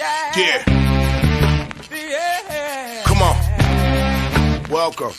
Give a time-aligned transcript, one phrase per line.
[0.00, 0.64] Yeah.
[1.92, 3.02] Yeah.
[3.04, 4.62] Come on.
[4.70, 5.12] Welcome.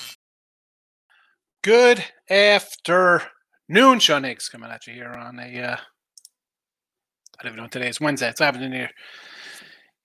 [1.62, 5.44] Good afternoon, Sean Higgs coming at you here on a.
[5.44, 8.02] Uh, I don't even know what today is.
[8.02, 8.30] Wednesday.
[8.30, 8.90] It's happening here.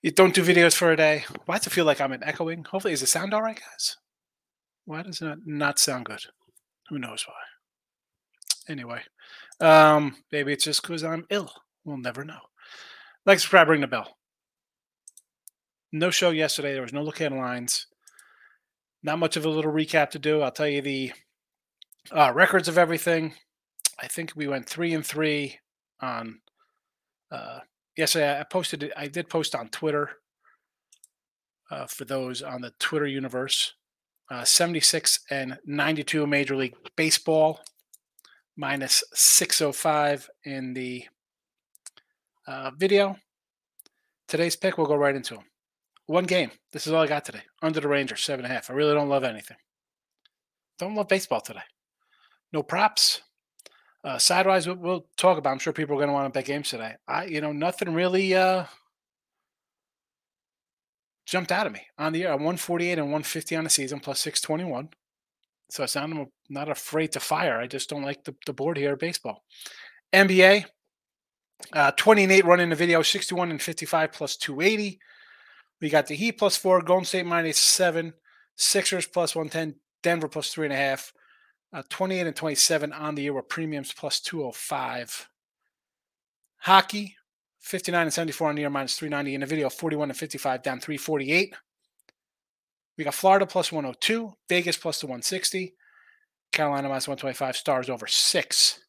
[0.03, 1.25] You don't do videos for a day.
[1.47, 2.65] Why does it feel like I'm in echoing?
[2.65, 3.97] Hopefully, is it sound all right, guys?
[4.85, 6.21] Why does it not sound good?
[6.91, 7.35] Who knows why?
[8.71, 9.01] Anyway,
[9.59, 11.51] um, maybe it's just because I'm ill.
[11.83, 12.41] We'll never know.
[13.25, 14.16] Like, subscribe, ring the bell.
[15.93, 16.73] No show yesterday.
[16.73, 17.87] There was no look at lines.
[19.03, 20.43] Not much of a little recap to do.
[20.43, 21.13] I'll tell you the
[22.11, 23.35] uh, records of everything.
[24.01, 25.59] I think we went three and three
[26.01, 26.41] on
[27.31, 27.61] uh,
[27.97, 28.39] yesterday.
[28.39, 28.93] I posted.
[28.97, 30.11] I did post on Twitter
[31.71, 33.75] uh, for those on the Twitter universe.
[34.29, 37.61] Uh, 76 and 92 Major League Baseball,
[38.57, 41.05] minus 605 in the
[42.49, 43.17] uh, video.
[44.27, 45.45] Today's pick, we'll go right into them.
[46.07, 46.51] One game.
[46.73, 47.43] This is all I got today.
[47.63, 48.71] Under the Rangers, seven and a half.
[48.71, 49.57] I really don't love anything.
[50.79, 51.61] Don't love baseball today.
[52.53, 53.23] No props.
[54.05, 55.51] Uh, sidewise, we'll, we'll talk about.
[55.51, 56.95] I'm sure people are going to want to bet games today.
[57.09, 58.67] I, you know, nothing really uh,
[61.27, 62.31] jumped out of me on the year.
[62.31, 64.91] 148 and 150 on the season, plus 621.
[65.71, 67.59] So it's not, I'm not afraid to fire.
[67.59, 69.43] I just don't like the, the board here at baseball.
[70.13, 70.67] NBA,
[71.73, 75.01] uh, 20 and 8 running the video, 61 and 55 plus 280.
[75.81, 78.15] We got the Heat plus four, Golden State minus seven,
[78.57, 81.13] Sixers plus 110, Denver plus three and a half,
[81.73, 85.29] uh, 28 and 27 on the year with premiums plus 205.
[86.59, 87.17] Hockey,
[87.61, 90.81] 59 and 74 on the year minus 390 in the video, 41 and 55 down
[90.81, 91.55] 348.
[92.97, 95.75] We got Florida plus 102, Vegas plus the 160,
[96.53, 98.81] Carolina minus 125, Stars over six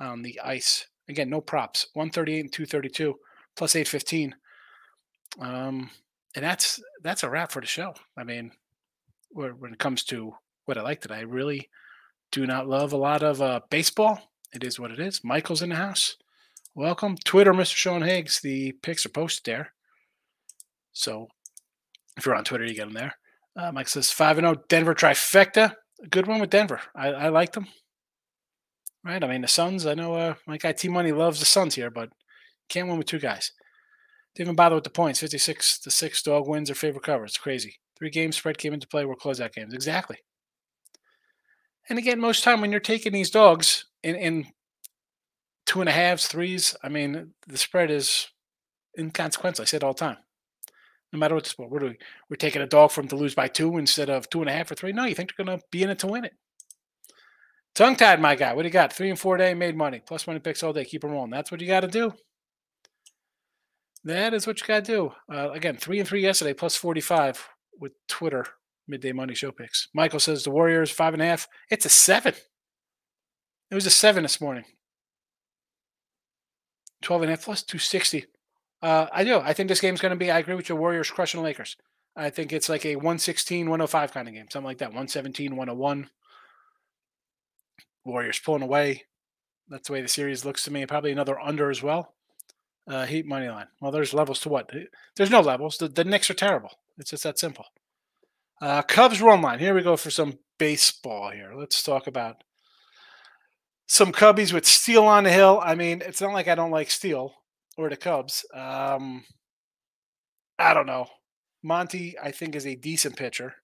[0.00, 0.86] on the ice.
[1.08, 1.86] Again, no props.
[1.94, 3.14] 138 and 232
[3.56, 4.34] plus 815.
[5.38, 5.90] Um,
[6.34, 7.94] and that's that's a wrap for the show.
[8.16, 8.52] I mean,
[9.30, 10.34] when it comes to
[10.64, 11.68] what I like today, I really
[12.32, 14.20] do not love a lot of uh, baseball.
[14.52, 15.22] It is what it is.
[15.24, 16.16] Michael's in the house.
[16.74, 17.16] Welcome.
[17.24, 17.74] Twitter, Mr.
[17.74, 18.40] Sean Higgs.
[18.40, 19.72] The pics are posted there.
[20.92, 21.28] So
[22.16, 23.14] if you're on Twitter, you get them there.
[23.56, 25.74] Uh, Mike says 5 and 0 Denver trifecta.
[26.02, 26.80] A good one with Denver.
[26.94, 27.66] I, I like them.
[29.04, 29.22] Right.
[29.22, 31.90] I mean, the Suns, I know uh, my guy T Money loves the Suns here,
[31.90, 32.10] but
[32.68, 33.52] can't win with two guys.
[34.38, 35.20] Even bother with the points.
[35.20, 37.24] 56 to 6 dog wins their favorite cover.
[37.24, 37.76] It's crazy.
[37.98, 39.74] Three games spread came into play were closeout games.
[39.74, 40.18] Exactly.
[41.88, 44.46] And again, most time when you're taking these dogs in, in
[45.66, 48.28] two and a halves, threes, I mean, the spread is
[48.98, 49.62] inconsequential.
[49.62, 50.18] I say it all the time.
[51.12, 51.96] No matter what the sport, we're doing,
[52.28, 54.70] we're taking a dog from to lose by two instead of two and a half
[54.70, 54.92] or three.
[54.92, 56.34] No, you think they're going to be in it to win it.
[57.74, 58.52] Tongue tied, my guy.
[58.52, 58.92] What do you got?
[58.92, 60.02] Three and four day, made money.
[60.04, 60.84] Plus money picks all day.
[60.84, 61.30] Keep them rolling.
[61.30, 62.12] That's what you got to do.
[64.04, 65.12] That is what you got to do.
[65.32, 67.48] Uh, again, three and three yesterday, plus 45
[67.80, 68.46] with Twitter
[68.86, 69.88] midday money show picks.
[69.94, 71.46] Michael says the Warriors five and a half.
[71.70, 72.34] It's a seven.
[73.70, 74.64] It was a seven this morning.
[77.02, 78.26] 12 and a half plus 260.
[78.82, 79.38] Uh, I do.
[79.38, 81.76] I think this game's going to be, I agree with you, Warriors crushing the Lakers.
[82.16, 84.88] I think it's like a 116, 105 kind of game, something like that.
[84.88, 86.10] 117, 101.
[88.04, 89.04] Warriors pulling away.
[89.68, 90.86] That's the way the series looks to me.
[90.86, 92.14] Probably another under as well.
[92.88, 93.66] Uh, Heat money line.
[93.80, 94.70] Well, there's levels to what?
[95.16, 95.76] There's no levels.
[95.76, 96.70] The, the Knicks are terrible.
[96.96, 97.66] It's just that simple.
[98.62, 99.58] Uh, Cubs run line.
[99.58, 101.52] Here we go for some baseball here.
[101.54, 102.42] Let's talk about
[103.86, 105.60] some Cubbies with Steele on the hill.
[105.62, 107.34] I mean, it's not like I don't like Steele
[107.76, 108.44] or the Cubs.
[108.54, 109.24] Um,
[110.58, 111.06] I don't know.
[111.62, 113.54] Monty, I think, is a decent pitcher.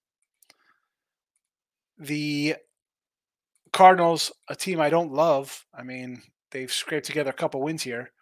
[1.99, 2.57] The
[3.73, 5.65] Cardinals, a team I don't love.
[5.77, 8.13] I mean, they've scraped together a couple wins here.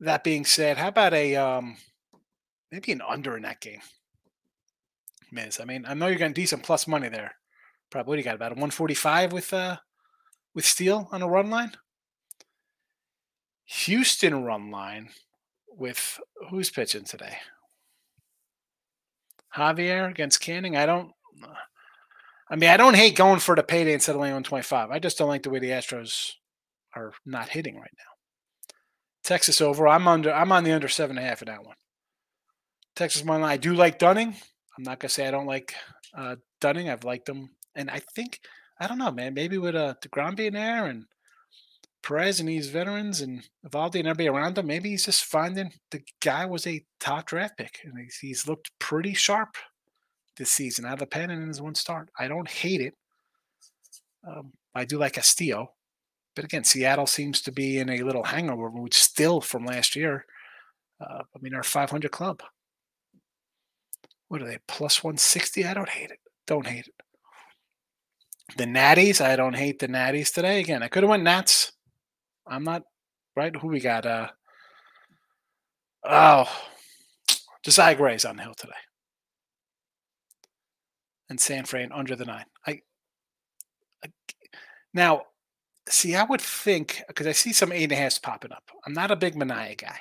[0.00, 1.76] That being said, how about a um,
[2.72, 3.80] maybe an under in that game?
[5.30, 5.60] Miz.
[5.60, 7.34] I mean, I know you're getting decent plus money there.
[7.90, 9.76] Probably what do you got about a 145 with uh
[10.54, 11.72] with Steele on a run line?
[13.64, 15.10] Houston run line
[15.68, 16.18] with
[16.48, 17.36] who's pitching today?
[19.56, 20.76] Javier against Canning.
[20.76, 21.12] I don't
[22.50, 24.90] I mean, I don't hate going for the payday instead of laying 125.
[24.90, 26.32] I just don't like the way the Astros
[26.96, 28.09] are not hitting right now.
[29.24, 29.86] Texas over.
[29.86, 30.32] I'm under.
[30.32, 31.76] I'm on the under seven and a half in that one.
[32.96, 33.44] Texas money.
[33.44, 34.34] I do like Dunning.
[34.76, 35.74] I'm not gonna say I don't like
[36.14, 36.88] uh, Dunning.
[36.88, 38.40] I've liked them, and I think
[38.78, 39.34] I don't know, man.
[39.34, 41.04] Maybe with uh, Degrom being there and
[42.02, 46.02] Perez and these veterans and Eovaldi and everybody around him, maybe he's just finding the
[46.22, 49.56] guy was a top draft pick, and he's, he's looked pretty sharp
[50.36, 52.08] this season out of the pen and in his one start.
[52.18, 52.94] I don't hate it.
[54.26, 55.72] Um, I do like Castillo,
[56.34, 60.24] but again, Seattle seems to be in a little hangover mood still from last year.
[61.00, 62.42] Uh, I mean, our 500 club.
[64.28, 64.58] What are they?
[64.68, 65.64] Plus 160?
[65.64, 66.20] I don't hate it.
[66.46, 66.94] Don't hate it.
[68.56, 70.60] The Natties, I don't hate the Natties today.
[70.60, 71.72] Again, I could have went Nats.
[72.46, 72.82] I'm not
[73.36, 73.54] right.
[73.54, 74.06] Who we got?
[74.06, 74.28] Uh
[76.04, 76.60] oh,
[77.64, 78.72] Josiah Gray's on the hill today,
[81.28, 82.46] and San Fran under the nine.
[82.66, 82.80] I,
[84.04, 84.08] I
[84.92, 85.22] now
[85.90, 86.14] see.
[86.14, 88.70] I would think because I see some eight and a halfs popping up.
[88.86, 89.98] I'm not a big Manaea guy.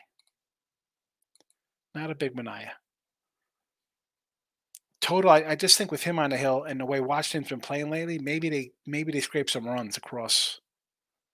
[1.96, 2.72] Not a big Manaea
[5.10, 7.60] total, I, I, just think with him on the hill and the way Washington's been
[7.60, 10.60] playing lately, maybe they maybe they scrape some runs across,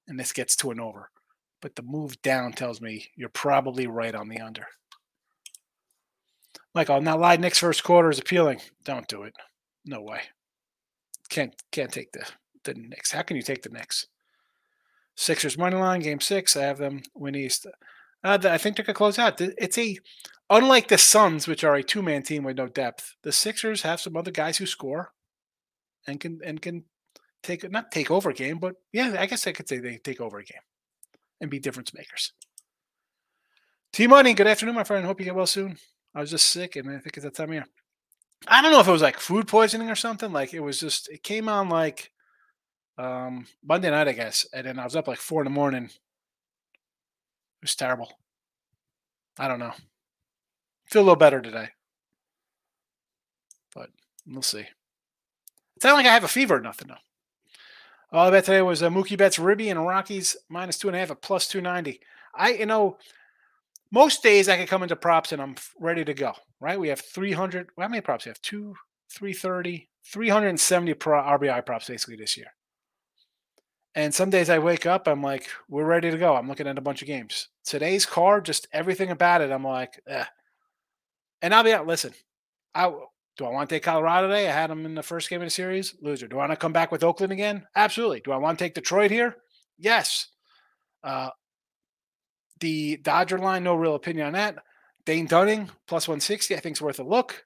[0.08, 1.10] and this gets to an over.
[1.62, 4.68] But the move down tells me you're probably right on the under.
[6.74, 7.38] Michael, not lie.
[7.38, 8.62] Knicks first quarter is appealing.
[8.84, 9.34] Don't do it.
[9.86, 10.22] No way.
[11.30, 12.26] Can't can't take the
[12.64, 13.12] the Knicks.
[13.12, 14.08] How can you take the Knicks?
[15.16, 16.56] Sixers money line game six.
[16.56, 17.68] I have them win East.
[18.24, 19.40] Uh, I think they could close out.
[19.40, 19.98] It's a
[20.50, 23.16] unlike the Suns, which are a two man team with no depth.
[23.24, 25.14] The Sixers have some other guys who score
[26.08, 26.84] and can and can
[27.44, 30.20] take not take over a game, but yeah, I guess I could say they take
[30.20, 30.62] over a game
[31.40, 32.34] and be difference makers.
[33.94, 35.06] T Money, good afternoon, my friend.
[35.06, 35.78] Hope you get well soon.
[36.14, 37.66] I was just sick, and I think it's that time of year.
[38.48, 40.32] I don't know if it was like food poisoning or something.
[40.32, 42.12] Like it was just it came on like
[42.98, 45.86] um Monday night, I guess, and then I was up like four in the morning
[45.86, 45.92] It
[47.62, 48.12] was terrible.
[49.38, 49.74] I don't know.
[50.88, 51.70] Feel a little better today.
[53.74, 53.90] But
[54.26, 54.66] we'll see.
[55.76, 56.96] It's not like I have a fever or nothing, though.
[58.12, 61.00] All I bet today was a Mookie Betts Ribby and Rockies minus two and a
[61.00, 62.00] half at plus 290.
[62.34, 62.98] I, you know,
[63.92, 66.80] most days I can come into props and I'm ready to go, right?
[66.80, 67.70] We have 300.
[67.78, 68.24] How many props?
[68.24, 68.76] do We have two,
[69.10, 72.55] 330, 370 pro RBI props basically this year.
[73.96, 76.36] And some days I wake up, I'm like, we're ready to go.
[76.36, 77.48] I'm looking at a bunch of games.
[77.64, 80.26] Today's card, just everything about it, I'm like, eh.
[81.42, 81.88] And I'll be out.
[81.88, 82.14] Listen,
[82.74, 82.92] I
[83.38, 84.48] do I want to take Colorado today?
[84.48, 85.96] I had them in the first game of the series.
[86.02, 86.28] Loser.
[86.28, 87.66] Do I want to come back with Oakland again?
[87.76, 88.22] Absolutely.
[88.22, 89.38] Do I want to take Detroit here?
[89.78, 90.28] Yes.
[91.04, 91.30] Uh,
[92.62, 94.58] the Dodger line, no real opinion on that.
[95.06, 97.46] Dane Dunning plus 160, I think is worth a look.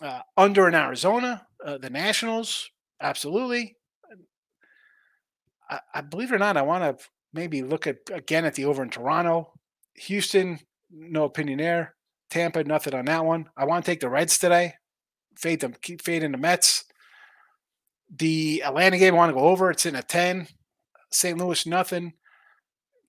[0.00, 2.70] Uh, under in Arizona, uh, the Nationals,
[3.00, 3.76] absolutely.
[5.74, 8.64] I, I believe it or not, I want to maybe look at again at the
[8.64, 9.52] over in Toronto.
[9.94, 10.60] Houston,
[10.90, 11.94] no opinion there.
[12.30, 13.48] Tampa, nothing on that one.
[13.56, 14.74] I want to take the Reds today.
[15.36, 16.84] Fade them, keep fading the Mets.
[18.16, 19.70] The Atlanta game, I want to go over.
[19.70, 20.46] It's in a 10.
[21.10, 21.38] St.
[21.38, 22.14] Louis, nothing.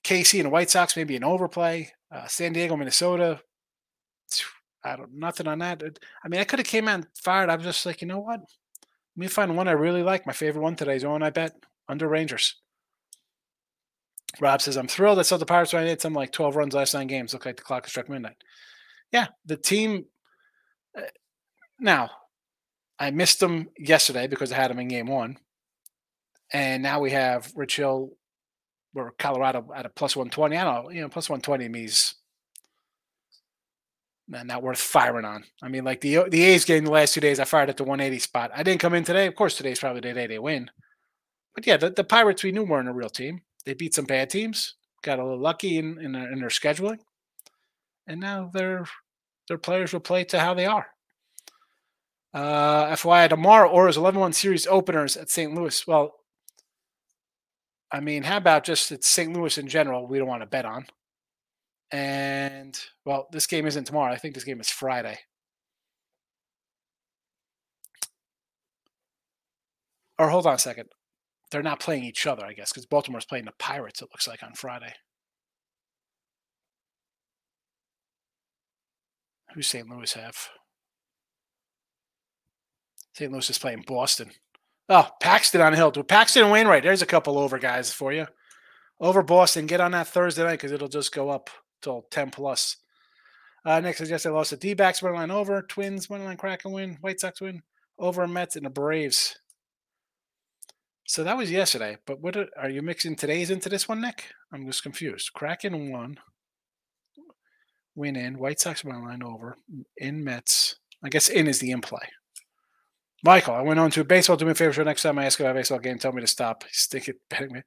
[0.04, 1.92] KC and the White Sox, maybe an overplay.
[2.12, 3.42] Uh, San Diego, Minnesota.
[4.84, 5.82] I don't nothing on that.
[6.24, 7.50] I mean, I could have came out fired.
[7.50, 8.40] I was just like, you know what?
[8.40, 8.48] Let
[9.16, 10.28] me find one I really like.
[10.28, 11.54] My favorite one today is one I bet
[11.88, 12.56] under Rangers.
[14.42, 15.20] Rob says, I'm thrilled.
[15.20, 17.34] I saw the Pirates when I some like 12 runs last nine games.
[17.34, 18.36] Look like the clock has struck midnight.
[19.12, 20.06] Yeah, the team.
[20.98, 21.04] Uh,
[21.80, 22.10] now,
[23.00, 25.38] I missed them yesterday because I had them in game one.
[26.52, 28.12] And now we have Rich Hill
[28.94, 30.58] or Colorado at a plus 120.
[30.58, 32.16] I don't know, you know, plus 120 means
[34.28, 35.44] not worth firing on.
[35.62, 37.84] I mean, like the the A's game the last two days, I fired at the
[37.84, 38.52] 180 spot.
[38.56, 39.28] I didn't come in today.
[39.28, 40.70] Of course, today's probably the day they win.
[41.56, 43.42] But yeah, the, the Pirates we knew weren't a real team.
[43.66, 47.00] They beat some bad teams, got a little lucky in, in, their, in their scheduling,
[48.06, 48.86] and now their
[49.48, 50.88] their players will play to how they are.
[52.34, 55.54] Uh, FYI, tomorrow, Orioles 11 1 series openers at St.
[55.54, 55.88] Louis.
[55.88, 56.16] Well,
[57.92, 59.32] I mean, how about just it's St.
[59.32, 60.08] Louis in general?
[60.08, 60.88] We don't want to bet on.
[61.92, 64.12] And, well, this game isn't tomorrow.
[64.12, 65.20] I think this game is Friday.
[70.18, 70.90] Or hold on a second
[71.52, 74.44] they're not playing each other, I guess, because Baltimore's playing the Pirates, it looks like,
[74.44, 74.94] on Friday.
[79.54, 79.90] Who's St.
[79.90, 80.50] Louis have?
[83.14, 83.32] St.
[83.32, 84.32] Louis is playing Boston.
[84.90, 85.92] Oh, Paxton on hill.
[85.92, 86.84] Paxton and Wainwright.
[86.84, 88.28] There's a couple over guys for you.
[89.00, 89.66] Over Boston.
[89.66, 91.50] Get on that Thursday night because it'll just go up
[91.82, 92.78] till 10 plus.
[93.64, 95.62] Uh, next, I just I lost the D backs, money line over.
[95.64, 96.98] Twins, money line Kraken win.
[97.02, 97.64] White Sox win.
[97.98, 99.40] over Mets and the Braves.
[101.08, 101.98] So that was yesterday.
[102.06, 104.26] But what are, are you mixing today's into this one, Nick?
[104.52, 105.32] I'm just confused.
[105.34, 106.18] Kraken won.
[107.96, 108.40] Win in.
[108.40, 109.56] White Sox money line over.
[109.98, 110.76] In Mets.
[111.04, 112.10] I guess in is the in play.
[113.24, 114.38] Michael, I went on to baseball.
[114.38, 114.74] Do me a favor.
[114.74, 116.64] So next time I ask about a baseball game, tell me to stop.
[116.72, 117.62] Stick it betting me.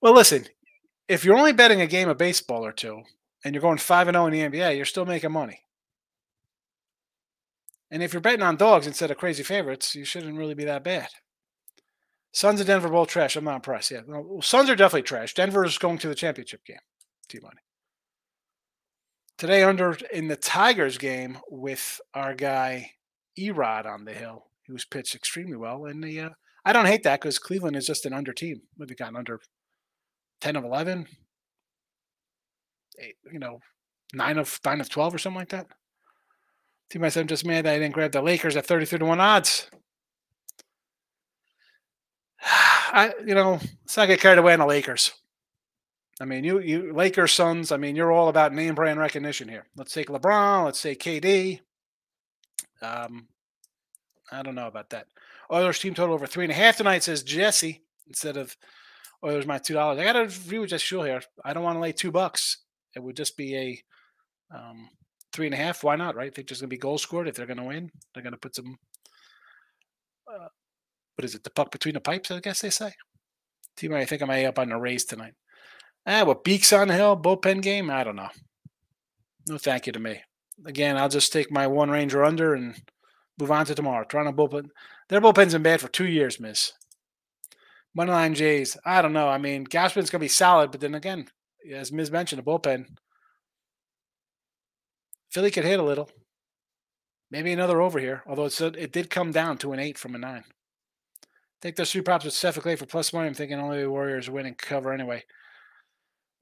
[0.00, 0.46] Well, listen.
[1.08, 3.02] If you're only betting a game of baseball or two,
[3.44, 5.60] and you're going five and zero in the NBA, you're still making money.
[7.90, 10.84] And if you're betting on dogs instead of crazy favorites, you shouldn't really be that
[10.84, 11.08] bad.
[12.32, 13.36] Suns and Denver both trash.
[13.36, 13.90] I'm not impressed.
[13.90, 15.34] Yeah, well, Suns are definitely trash.
[15.34, 16.78] Denver is going to the championship game.
[17.28, 17.60] T money.
[19.38, 22.92] Today, under in the Tigers game with our guy
[23.38, 25.86] Erod on the hill, who's pitched extremely well.
[25.86, 26.30] And the uh,
[26.64, 28.62] I don't hate that because Cleveland is just an under team.
[28.76, 29.40] What they got under
[30.40, 31.06] ten of eleven,
[32.98, 33.60] eight, you know,
[34.14, 35.66] nine of nine of twelve or something like that.
[36.92, 39.70] Team I'm just mad that I didn't grab the Lakers at 33 to 1 odds.
[42.44, 45.12] I, you know, let's not get carried away on the Lakers.
[46.20, 47.72] I mean, you, you Lakers Suns.
[47.72, 49.66] I mean, you're all about name brand recognition here.
[49.76, 50.64] Let's take LeBron.
[50.64, 51.60] Let's say KD.
[52.80, 53.28] Um,
[54.30, 55.06] I don't know about that.
[55.50, 58.56] Oilers team total over three and a half tonight says Jesse instead of
[59.24, 59.98] Oilers my two dollars.
[59.98, 61.22] I got to agree with Jesse Shule here.
[61.44, 62.58] I don't want to lay two bucks.
[62.94, 64.88] It would just be a um,
[65.32, 65.84] three and a half.
[65.84, 66.16] Why not?
[66.16, 66.34] Right?
[66.34, 67.28] They're just going to be goal scored.
[67.28, 68.76] If they're going to win, they're going to put some
[70.32, 70.48] uh,
[71.22, 71.44] what is it?
[71.44, 72.94] The puck between the pipes, I guess they say.
[73.76, 75.34] Team, I think I may up on the Rays tonight.
[76.04, 77.90] Ah, what Beeks on the hill bullpen game?
[77.90, 78.30] I don't know.
[79.48, 80.20] No, thank you to me.
[80.66, 82.74] Again, I'll just take my one Ranger under and
[83.38, 84.04] move on to tomorrow.
[84.04, 84.70] Toronto bullpen.
[85.10, 86.72] Their bullpen's been bad for two years, Miss.
[87.96, 88.76] Moneyline Jays.
[88.84, 89.28] I don't know.
[89.28, 91.28] I mean, Gausman's gonna be solid, but then again,
[91.72, 92.86] as Miz mentioned, the bullpen.
[95.30, 96.10] Philly could hit a little.
[97.30, 100.42] Maybe another over here, although it did come down to an eight from a nine.
[101.62, 103.28] Take those three props with Steph Clay for plus money.
[103.28, 105.22] I'm thinking only the Warriors win and cover anyway.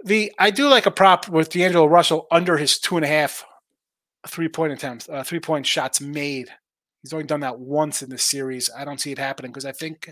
[0.02, 3.44] The I do like a prop with D'Angelo Russell under his two and a half
[4.26, 6.48] three point attempts, uh, three point shots made.
[7.02, 8.70] He's only done that once in the series.
[8.74, 10.10] I don't see it happening because I think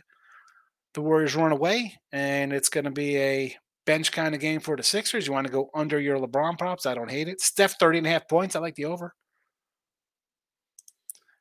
[0.93, 4.77] the Warriors run away and it's going to be a bench kind of game for
[4.77, 5.27] the Sixers.
[5.27, 6.85] You want to go under your LeBron props?
[6.85, 7.41] I don't hate it.
[7.41, 8.57] Steph 30 and a half points.
[8.57, 9.15] I like the over.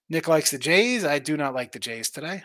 [0.10, 1.04] Nick likes the Jays.
[1.04, 2.44] I do not like the Jays today.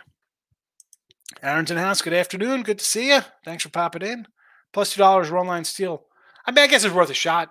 [1.41, 2.63] Arrington House, good afternoon.
[2.63, 3.21] Good to see you.
[3.45, 4.27] Thanks for popping in.
[4.73, 6.05] Plus two dollars run line Steele.
[6.47, 7.51] I mean, I guess it's worth a shot.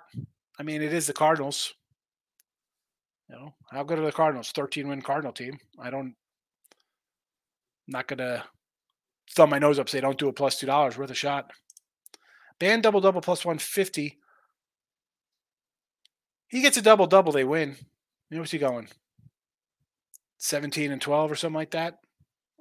[0.59, 1.73] I mean, it is the Cardinals.
[3.29, 4.51] You know, how good are the Cardinals?
[4.51, 5.57] 13 win Cardinal team.
[5.79, 6.15] I don't
[7.87, 8.43] not gonna
[9.33, 11.51] thumb my nose up say don't do a plus two dollars worth a shot.
[12.59, 14.17] Bam double double plus 150.
[16.47, 17.77] He gets a double double, they win.
[18.29, 18.89] You know what's he going?
[20.37, 22.00] 17 and 12 or something like that.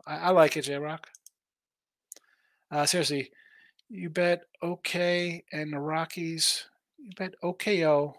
[0.06, 1.06] I, I like it, J Rock.
[2.70, 3.30] Uh, seriously,
[3.88, 6.66] you bet OK and the Rockies.
[6.98, 8.14] You bet OKO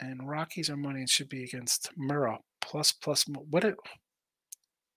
[0.00, 1.02] and Rockies are money.
[1.02, 3.24] It should be against Murrow plus plus.
[3.50, 3.76] What it?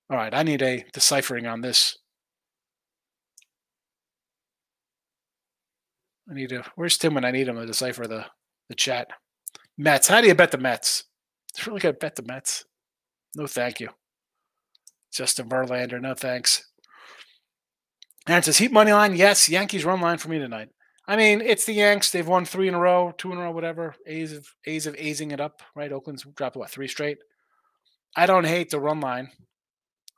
[0.10, 1.98] All right, I need a deciphering on this.
[6.30, 6.64] I need to.
[6.76, 8.26] Where's Tim when I need him to decipher the
[8.70, 9.08] the chat?
[9.78, 10.08] Mets.
[10.08, 11.06] How do you bet the Mets?
[11.50, 12.66] It's really good bet the Mets.
[13.36, 13.90] No, thank you.
[15.14, 16.70] Justin Verlander, no thanks.
[18.28, 19.16] Aaron says Heat money line.
[19.16, 20.70] Yes, Yankees run line for me tonight.
[21.08, 22.12] I mean, it's the Yanks.
[22.12, 23.96] They've won three in a row, two in a row, whatever.
[24.08, 25.92] A's of A's of A'sing it up, right?
[25.92, 27.18] Oakland's dropped what three straight.
[28.16, 29.30] I don't hate the run line.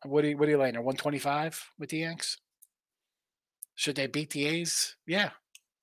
[0.04, 0.84] What do you what do you laying there?
[0.84, 2.38] One twenty five with the Yanks.
[3.74, 4.96] Should they beat the A's?
[5.08, 5.32] Yeah.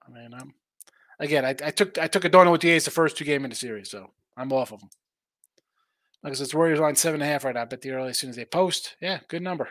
[0.07, 0.55] I mean, I'm
[1.19, 1.45] again.
[1.45, 3.51] I, I took I took a donut with the A's the first two game in
[3.51, 4.91] the series, so I'm off of them.
[6.23, 7.63] Like I said, it's Warriors line seven and a half right now.
[7.63, 8.97] I bet the early as soon as they post.
[9.01, 9.69] Yeah, good number.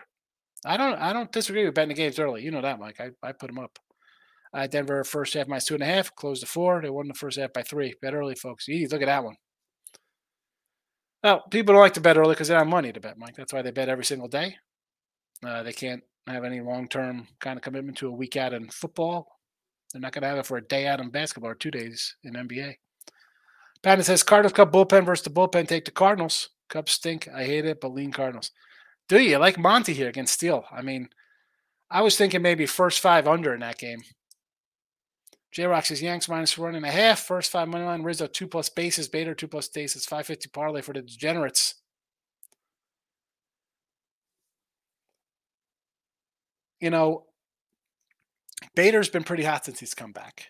[0.65, 2.43] I don't I don't disagree with betting the games early.
[2.43, 2.99] You know that, Mike.
[2.99, 3.79] I, I put them up.
[4.53, 6.81] Uh, Denver first half minus two and a half, closed to four.
[6.81, 7.95] They won the first half by three.
[8.01, 8.67] Bet early, folks.
[8.67, 8.87] Easy.
[8.87, 9.35] Look at that one.
[11.23, 13.35] Well, people don't like to bet early because they don't have money to bet, Mike.
[13.35, 14.57] That's why they bet every single day.
[15.45, 18.69] Uh, they can't have any long term kind of commitment to a week out in
[18.69, 19.27] football.
[19.93, 22.15] They're not going to have it for a day out in basketball or two days
[22.23, 22.75] in NBA.
[23.83, 25.67] Patton says Cardinals Cup bullpen versus the bullpen.
[25.67, 26.49] Take the Cardinals.
[26.69, 27.27] Cubs stink.
[27.27, 28.51] I hate it, but lean Cardinals.
[29.09, 30.65] Do you like Monty here against Steele?
[30.71, 31.09] I mean,
[31.89, 34.01] I was thinking maybe first five under in that game.
[35.51, 37.19] J Rock says Yanks minus one and a half.
[37.19, 38.03] First five money line.
[38.03, 39.09] Rizzo two plus bases.
[39.09, 40.05] Bader two plus bases.
[40.05, 41.75] Five fifty parlay for the degenerates.
[46.79, 47.25] You know,
[48.75, 50.47] Bader's been pretty hot since he's come back.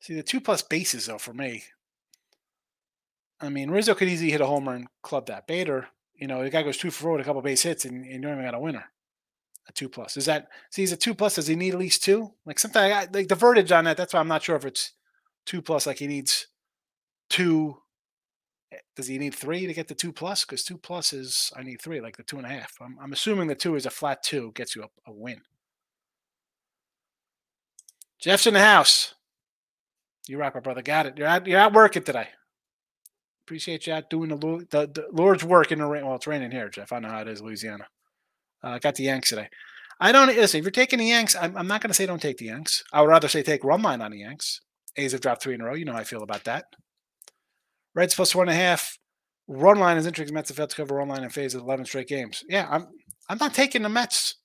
[0.00, 1.62] See the two plus bases though for me.
[3.40, 5.46] I mean, Rizzo could easily hit a homer and club that.
[5.46, 8.04] Bader, You know, the guy goes two for four with a couple base hits, and,
[8.04, 8.84] and you don't even got a winner.
[9.68, 10.48] A two plus is that?
[10.70, 11.36] See, he's a two plus.
[11.36, 12.32] Does he need at least two?
[12.44, 13.96] Like something like the vertage on that.
[13.96, 14.92] That's why I'm not sure if it's
[15.46, 15.86] two plus.
[15.86, 16.48] Like he needs
[17.28, 17.76] two.
[18.72, 20.44] Eh, does he need three to get the two plus?
[20.44, 22.72] Because two plus is I need three, like the two and a half.
[22.80, 25.42] I'm, I'm assuming the two is a flat two gets you a, a win.
[28.18, 29.14] Jeff's in the house.
[30.30, 30.80] You rock, my brother.
[30.80, 31.18] Got it.
[31.18, 31.44] You're out.
[31.44, 32.28] You're out working today.
[33.42, 36.06] Appreciate you out doing the, the, the Lord's work in the rain.
[36.06, 36.92] Well, it's raining here, Jeff.
[36.92, 37.88] I know how it is, Louisiana.
[38.62, 39.48] I uh, got the Yanks today.
[39.98, 40.58] I don't listen.
[40.58, 42.84] If you're taking the Yanks, I'm, I'm not going to say don't take the Yanks.
[42.92, 44.60] I would rather say take run line on the Yanks.
[44.94, 45.74] A's have dropped three in a row.
[45.74, 46.66] You know how I feel about that.
[47.96, 48.98] Reds plus one and a half.
[49.48, 50.32] Run line is interesting.
[50.32, 52.44] Mets have failed to cover run line in phase of 11 straight games.
[52.48, 52.86] Yeah, I'm
[53.28, 54.36] I'm not taking the Mets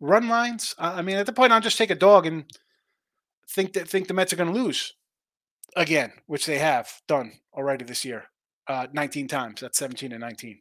[0.00, 0.74] run lines.
[0.78, 2.44] I mean, at the point, I'll just take a dog and
[3.50, 4.94] think that think the Mets are going to lose
[5.76, 8.24] again, which they have done already this year,
[8.68, 9.60] uh, 19 times.
[9.60, 10.60] That's 17 and 19.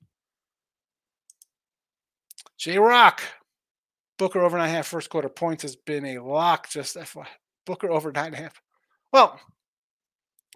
[2.57, 3.21] J Rock,
[4.17, 6.69] Booker over nine and a half first quarter points has been a lock.
[6.69, 7.27] Just FY.
[7.65, 8.61] Booker over nine and a half.
[9.11, 9.39] Well,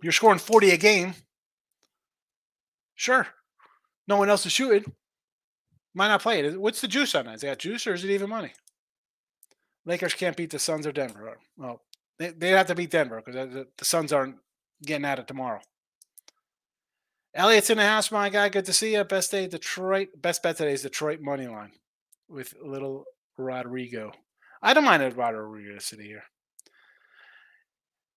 [0.02, 1.16] you're scoring 40 a game.
[2.96, 3.28] Sure.
[4.08, 4.86] No one else is shooting.
[5.94, 6.60] Might not play it?
[6.60, 7.36] What's the juice on that?
[7.36, 8.54] Is that juice or is it even money?
[9.86, 11.38] Lakers can't beat the Suns or Denver.
[11.58, 11.82] Well,
[12.20, 14.36] they, they have to beat Denver because the, the Suns aren't
[14.86, 15.62] getting at it tomorrow.
[17.34, 18.50] Elliott's in the house, my guy.
[18.50, 19.04] Good to see you.
[19.04, 20.10] Best day, Detroit.
[20.20, 21.72] Best bet today is Detroit money line
[22.28, 23.06] with little
[23.38, 24.12] Rodrigo.
[24.62, 26.24] I don't mind Eduardo Rodriguez sitting here.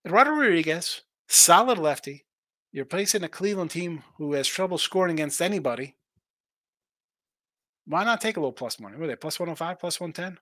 [0.07, 2.25] Eduardo Rodriguez, solid lefty.
[2.73, 5.97] You're placing a Cleveland team who has trouble scoring against anybody.
[7.85, 8.97] Why not take a little plus money?
[8.97, 10.39] Were they plus 105, plus 110?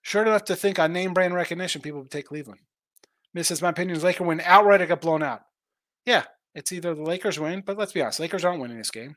[0.00, 2.60] Sure enough to think on name brand recognition, people would take Cleveland.
[3.34, 3.96] This is my opinion.
[3.96, 5.42] Is Lakers win outright or get blown out?
[6.06, 6.24] Yeah,
[6.54, 9.16] it's either the Lakers win, but let's be honest, Lakers aren't winning this game.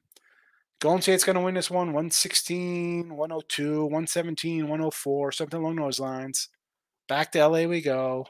[0.79, 6.49] Golden State's going to win this one 116, 102, 117, 104, something along those lines.
[7.07, 8.27] Back to LA we go.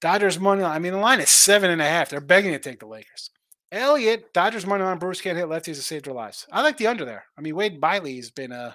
[0.00, 0.72] Dodgers money line.
[0.74, 2.08] I mean, the line is seven and a half.
[2.08, 3.30] They're begging to take the Lakers.
[3.70, 4.98] Elliott, Dodgers money line.
[4.98, 6.46] Brews can't hit lefties to save their lives.
[6.50, 7.24] I like the under there.
[7.36, 8.74] I mean, Wade Miley's been uh,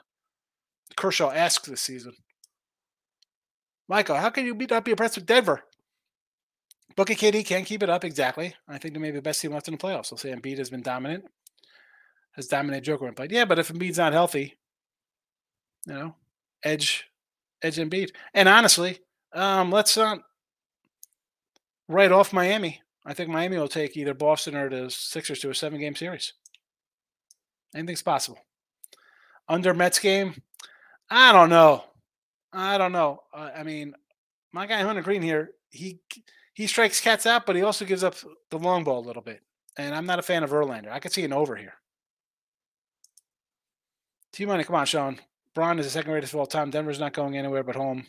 [0.92, 2.14] a Kershaw esque this season.
[3.94, 5.62] Michael, how can you not be impressed with Denver?
[6.96, 8.56] Bookie KD can't keep it up exactly.
[8.68, 10.12] I think they may be the best team left in the playoffs.
[10.12, 11.26] I'll say Embiid has been dominant,
[12.32, 13.32] has dominated Joker when played.
[13.32, 14.58] Yeah, but if Embiid's not healthy,
[15.86, 16.16] you know,
[16.64, 17.06] edge,
[17.62, 18.10] edge Embiid.
[18.34, 18.98] And honestly,
[19.32, 20.22] um, let's not
[21.88, 22.82] write off Miami.
[23.06, 26.34] I think Miami will take either Boston or the Sixers to a seven game series.
[27.76, 28.40] Anything's possible.
[29.48, 30.42] Under Mets game,
[31.12, 31.84] I don't know.
[32.54, 33.24] I don't know.
[33.34, 33.96] Uh, I mean,
[34.52, 36.00] my guy Hunter Greene here, he
[36.54, 38.16] he strikes cats out, but he also gives up
[38.52, 39.42] the long ball a little bit.
[39.76, 40.92] And I'm not a fan of Verlander.
[40.92, 41.74] I could see an over here.
[44.32, 45.20] T Money, come on, Sean.
[45.56, 46.70] Bron is the second greatest of all time.
[46.70, 48.06] Denver's not going anywhere but home.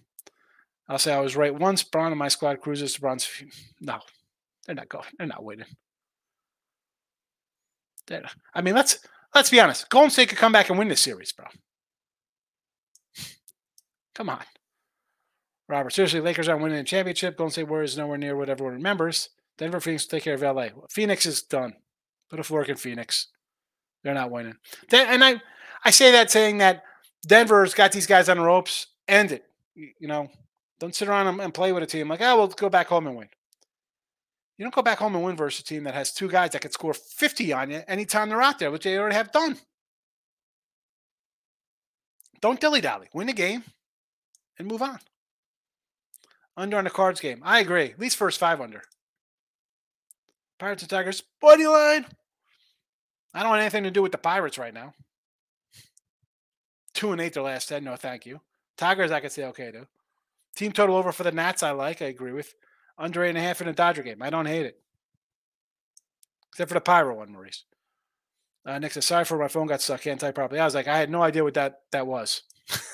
[0.89, 1.83] I'll say I was right once.
[1.83, 3.29] Braun and my squad cruises to Braun's.
[3.81, 3.99] No,
[4.67, 5.07] they're not going.
[5.17, 5.67] They're not winning.
[8.07, 8.99] They're, I mean, let's
[9.35, 9.89] let's be honest.
[9.89, 11.47] Golden State could come back and win this series, bro.
[14.15, 14.45] Come on.
[15.69, 17.37] Robert, seriously, Lakers aren't winning a championship.
[17.37, 19.31] Golden State Warriors nowhere near what everyone remembers.
[19.57, 20.69] Denver Phoenix take care of LA.
[20.91, 21.75] Phoenix is done.
[22.29, 23.29] Put a fork in Phoenix.
[24.03, 24.57] They're not winning.
[24.93, 25.41] and I,
[25.85, 26.83] I say that saying that
[27.27, 28.89] Denver's got these guys on the ropes.
[29.09, 29.45] End it.
[29.75, 30.29] You know,
[30.79, 33.17] don't sit around and play with a team like, oh, we'll go back home and
[33.17, 33.29] win.
[34.59, 36.63] You don't go back home and win versus a team that has two guys that
[36.63, 39.59] could score 50 on you anytime they're out there, which they already have done.
[42.41, 43.09] Don't dilly dally.
[43.15, 43.65] Win the game
[44.59, 44.99] and move on.
[46.57, 47.41] Under on the cards game.
[47.43, 47.91] I agree.
[47.91, 48.83] At least first five under.
[50.59, 52.07] Pirates and Tigers, buddy line.
[53.35, 54.95] I don't want anything to do with the Pirates right now.
[56.95, 57.83] Two and eight their last ten.
[57.83, 58.41] No, thank you.
[58.77, 59.89] Tigers, I could say okay to.
[60.55, 62.01] Team total over for the Nats, I like.
[62.01, 62.55] I agree with.
[62.97, 64.23] Under eight and a half in the Dodger game.
[64.23, 64.81] I don't hate it.
[66.53, 67.65] Except for the Pyro one, Maurice.
[68.65, 70.03] Uh, Nick says, sorry for my phone got stuck.
[70.03, 70.61] Can't type properly.
[70.61, 72.43] I was like, I had no idea what that that was.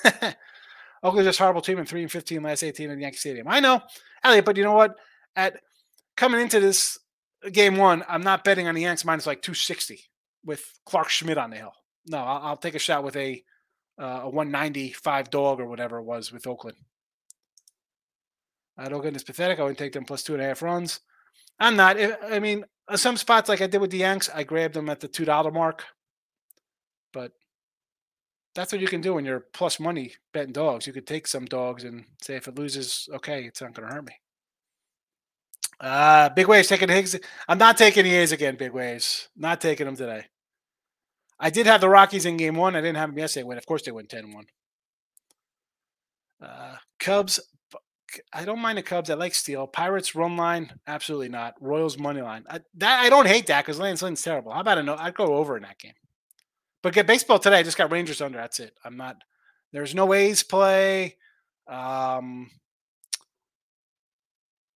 [1.03, 3.47] Oakland's just horrible team in three and fifteen last eighteen in the Yankee Stadium.
[3.47, 3.81] I know,
[4.23, 4.95] Elliot, but you know what?
[5.35, 5.61] At
[6.15, 6.99] coming into this
[7.51, 10.01] game one, I'm not betting on the Yanks minus like two sixty
[10.45, 11.73] with Clarke Schmidt on the hill.
[12.05, 13.43] No, I'll, I'll take a shot with a
[13.99, 16.77] uh, a one ninety five dog or whatever it was with Oakland.
[18.77, 19.59] Uh, Oakland is pathetic.
[19.59, 20.99] I would take them plus two and a half runs.
[21.59, 21.97] I'm not.
[21.99, 25.07] I mean, some spots like I did with the Yanks, I grabbed them at the
[25.07, 25.83] two dollar mark,
[27.13, 27.31] but
[28.53, 30.85] that's what you can do when you're plus money betting dogs.
[30.85, 33.93] You could take some dogs and say if it loses, okay, it's not going to
[33.93, 34.13] hurt me.
[35.79, 37.17] Uh, big waves taking Higgs.
[37.47, 38.55] I'm not taking the A's again.
[38.55, 39.29] Big waves.
[39.35, 40.25] Not taking them today.
[41.39, 42.75] I did have the Rockies in game one.
[42.75, 43.57] I didn't have them yesterday win.
[43.57, 44.45] Of course, they win 10 1.
[46.43, 47.39] Uh, Cubs,
[48.31, 49.09] I don't mind the Cubs.
[49.09, 49.65] I like Steele.
[49.65, 51.55] Pirates run line, absolutely not.
[51.59, 52.43] Royals money line.
[52.47, 54.51] I, that I don't hate that because Lance Lynn's terrible.
[54.51, 54.95] How about a no?
[54.95, 55.93] I'd go over in that game.
[56.83, 57.59] But get baseball today.
[57.59, 58.37] I just got Rangers under.
[58.37, 58.73] That's it.
[58.83, 59.17] I'm not.
[59.71, 61.17] There's no A's play.
[61.67, 62.49] Um,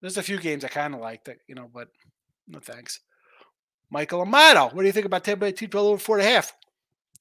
[0.01, 1.89] there's a few games I kind of like that, you know, but
[2.47, 2.99] no thanks.
[3.89, 6.31] Michael Amato, what do you think about Tampa Bay two twelve over four and a
[6.31, 6.53] half?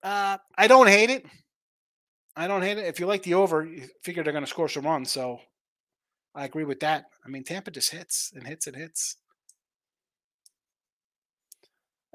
[0.03, 1.25] Uh, I don't hate it.
[2.37, 2.87] I don't hate it.
[2.87, 5.11] If you like the over, you figure they're going to score some runs.
[5.11, 5.41] So
[6.35, 7.07] I agree with that.
[7.25, 9.17] I mean, Tampa just hits and hits and hits.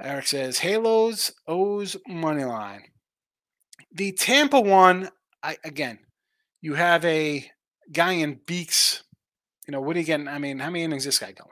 [0.02, 2.84] Eric says Halos O's money line.
[3.92, 5.10] The Tampa one,
[5.44, 6.00] I again,
[6.62, 7.50] you have a
[7.92, 9.04] guy in Beeks.
[9.68, 10.28] You know, what are you getting?
[10.28, 11.50] I mean, how many innings this guy going?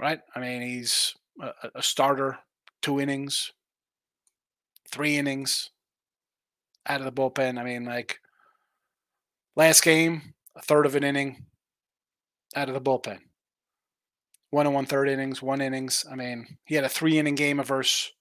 [0.00, 0.20] Right?
[0.34, 2.38] I mean, he's a, a starter,
[2.82, 3.52] two innings,
[4.90, 5.70] three innings
[6.86, 7.58] out of the bullpen.
[7.58, 8.18] I mean, like
[9.56, 11.46] last game, a third of an inning
[12.56, 13.20] out of the bullpen.
[14.54, 16.06] One and one third innings, one innings.
[16.08, 18.12] I mean, he had a three inning game versus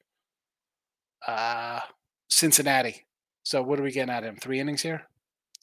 [1.28, 1.82] uh,
[2.28, 3.06] Cincinnati.
[3.44, 4.38] So what are we getting at him?
[4.38, 5.04] Three innings here?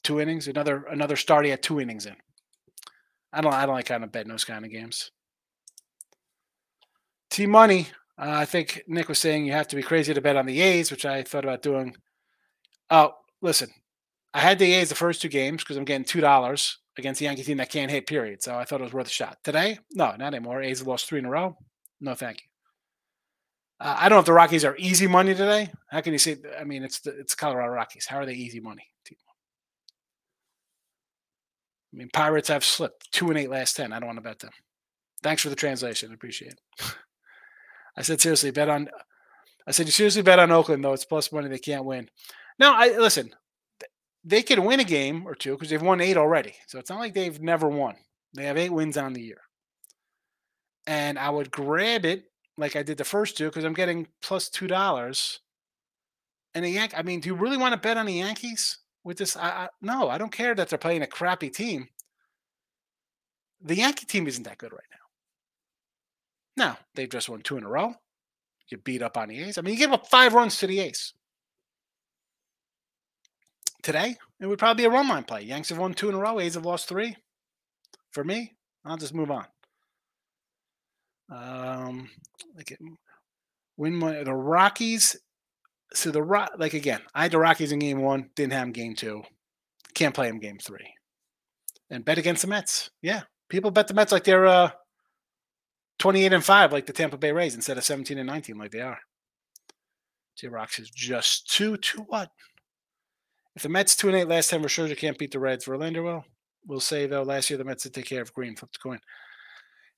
[0.01, 0.47] Two innings?
[0.47, 1.43] Another another start.
[1.43, 2.15] He had two innings in.
[3.33, 5.11] I don't I don't like kind of betting those kind of games.
[7.29, 7.89] T money.
[8.17, 10.61] Uh, I think Nick was saying you have to be crazy to bet on the
[10.61, 11.97] A's, which I thought about doing.
[12.89, 13.71] Oh, listen,
[14.33, 17.25] I had the A's the first two games because I'm getting two dollars against the
[17.25, 18.07] Yankee team that can't hit.
[18.07, 18.41] Period.
[18.43, 19.37] So I thought it was worth a shot.
[19.43, 20.61] Today, no, not anymore.
[20.61, 21.57] A's have lost three in a row.
[21.99, 22.47] No, thank you.
[23.79, 25.71] Uh, I don't know if the Rockies are easy money today.
[25.89, 26.37] How can you say?
[26.59, 28.05] I mean, it's the it's Colorado Rockies.
[28.05, 28.87] How are they easy money?
[31.93, 33.91] I mean, Pirates have slipped two and eight last ten.
[33.91, 34.51] I don't want to bet them.
[35.23, 36.11] Thanks for the translation.
[36.11, 36.95] I appreciate it.
[37.97, 38.89] I said seriously, bet on.
[39.67, 40.93] I said you seriously bet on Oakland though.
[40.93, 41.49] It's plus money.
[41.49, 42.09] They can't win.
[42.59, 43.33] Now, I listen.
[44.23, 46.53] They could win a game or two because they've won eight already.
[46.67, 47.95] So it's not like they've never won.
[48.33, 49.41] They have eight wins on the year.
[50.87, 52.25] And I would grab it
[52.57, 55.39] like I did the first two because I'm getting plus two dollars.
[56.53, 59.17] And the Yank, I mean, do you really want to bet on the Yankees with
[59.17, 59.37] this?
[59.37, 61.87] I, I, no, I don't care that they're playing a crappy team.
[63.61, 64.81] The Yankee team isn't that good right
[66.57, 66.65] now.
[66.65, 67.95] Now, they've just won two in a row.
[68.67, 69.57] You beat up on the A's.
[69.57, 71.13] I mean, you gave up five runs to the A's.
[73.81, 75.41] Today, it would probably be a run line play.
[75.41, 76.39] Yanks have won two in a row.
[76.39, 77.15] A's have lost three.
[78.11, 79.45] For me, I'll just move on.
[81.31, 82.09] Um,
[82.55, 82.79] like it,
[83.77, 85.15] win my, the Rockies.
[85.93, 88.71] So the Rock, like again, I had the Rockies in game one, didn't have them
[88.71, 89.23] game two.
[89.93, 90.93] Can't play them game three.
[91.89, 92.89] And bet against the Mets.
[93.01, 94.71] Yeah, people bet the Mets like they're uh,
[95.99, 98.81] 28 and 5 like the Tampa Bay Rays instead of 17 and 19 like they
[98.81, 98.99] are.
[100.37, 102.29] T Rocks is just two to what?
[103.55, 105.65] If the Mets two and eight last time, Scherzer can't beat the Reds.
[105.65, 106.25] Verlander will.
[106.65, 108.99] We'll say though, last year the Mets did take care of Greene, flipped the coin.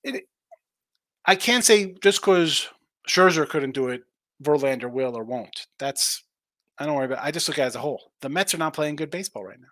[0.04, 0.24] It,
[1.26, 2.68] I can't say just because
[3.08, 4.04] Scherzer couldn't do it,
[4.42, 5.68] Verlander will or won't.
[5.80, 6.24] That's
[6.78, 7.20] I don't worry about.
[7.20, 7.26] It.
[7.26, 8.12] I just look at it as a whole.
[8.22, 9.68] The Mets are not playing good baseball right now.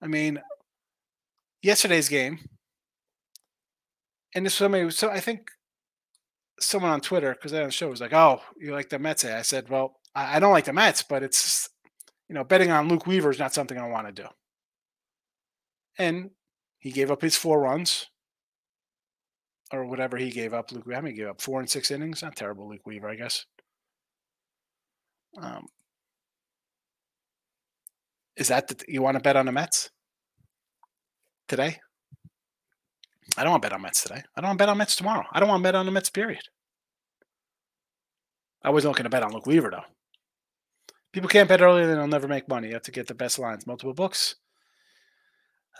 [0.00, 0.40] I mean,
[1.62, 2.38] yesterday's game,
[4.34, 5.50] and this somebody so I think
[6.60, 9.24] someone on Twitter because I on the show was like, "Oh, you like the Mets?"
[9.24, 11.68] I said, "Well, I, don't like the Mets, but it's
[12.28, 14.28] you know betting on Luke Weaver is not something I want to do."
[15.98, 16.30] And
[16.78, 18.08] he gave up his four runs
[19.72, 20.72] or whatever he gave up.
[20.72, 21.40] Luke, how many gave up?
[21.40, 22.22] Four and six innings.
[22.22, 23.46] Not terrible, Luke Weaver, I guess.
[25.40, 25.66] Um,
[28.36, 29.90] is that the, you want to bet on the Mets
[31.48, 31.78] today?
[33.36, 34.22] I don't want to bet on Mets today.
[34.36, 35.24] I don't want to bet on Mets tomorrow.
[35.32, 36.42] I don't want to bet on the Mets, period.
[38.62, 39.84] I wasn't looking to bet on Luke Weaver, though.
[41.12, 42.68] People can't bet earlier, then they'll never make money.
[42.68, 44.36] You have to get the best lines, multiple books.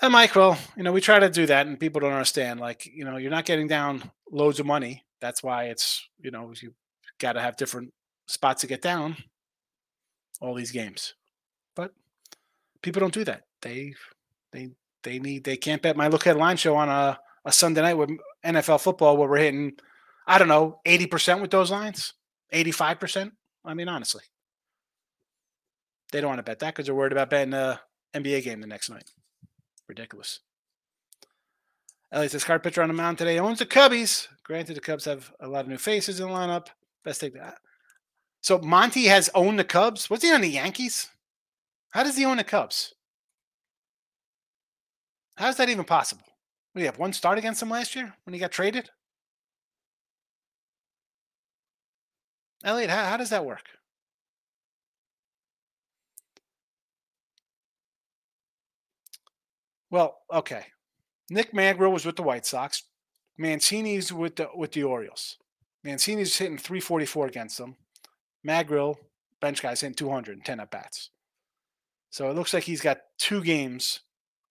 [0.01, 2.61] And Mike, well, you know, we try to do that, and people don't understand.
[2.61, 5.05] Like, you know, you're not getting down loads of money.
[5.21, 6.75] That's why it's, you know, you
[7.19, 7.93] got to have different
[8.27, 9.17] spots to get down
[10.41, 11.15] all these games.
[11.77, 11.93] But
[12.83, 13.45] people don't do that.
[13.63, 13.95] They,
[14.51, 14.71] they,
[15.03, 15.45] they need.
[15.45, 18.11] They can't bet my look at line show on a a Sunday night with
[18.45, 19.73] NFL football where we're hitting,
[20.27, 22.15] I don't know, 80% with those lines,
[22.53, 23.33] 85%.
[23.65, 24.23] I mean, honestly,
[26.13, 27.81] they don't want to bet that because they're worried about betting a
[28.15, 29.11] NBA game the next night.
[29.89, 30.41] Ridiculous.
[32.13, 34.29] Elliot says card pitcher on the mound today owns the Cubbies.
[34.45, 36.67] Granted, the Cubs have a lot of new faces in the lineup.
[37.05, 37.57] Best take that.
[38.43, 40.11] So Monty has owned the Cubs.
[40.11, 41.09] Was he on the Yankees?
[41.93, 42.95] How does he own the Cubs?
[45.37, 46.25] How is that even possible?
[46.75, 48.91] You have one start against him last year when he got traded?
[52.65, 53.65] Elliot, how, how does that work?
[59.93, 60.65] Well, okay.
[61.31, 62.83] Nick Madrigal was with the White Sox.
[63.39, 65.37] Mancini's with the with the Orioles.
[65.85, 67.77] Mancini's hitting 344 against them.
[68.43, 68.99] Magrill,
[69.41, 71.11] bench guy's hitting 210 at bats.
[72.11, 74.01] So it looks like he's got two games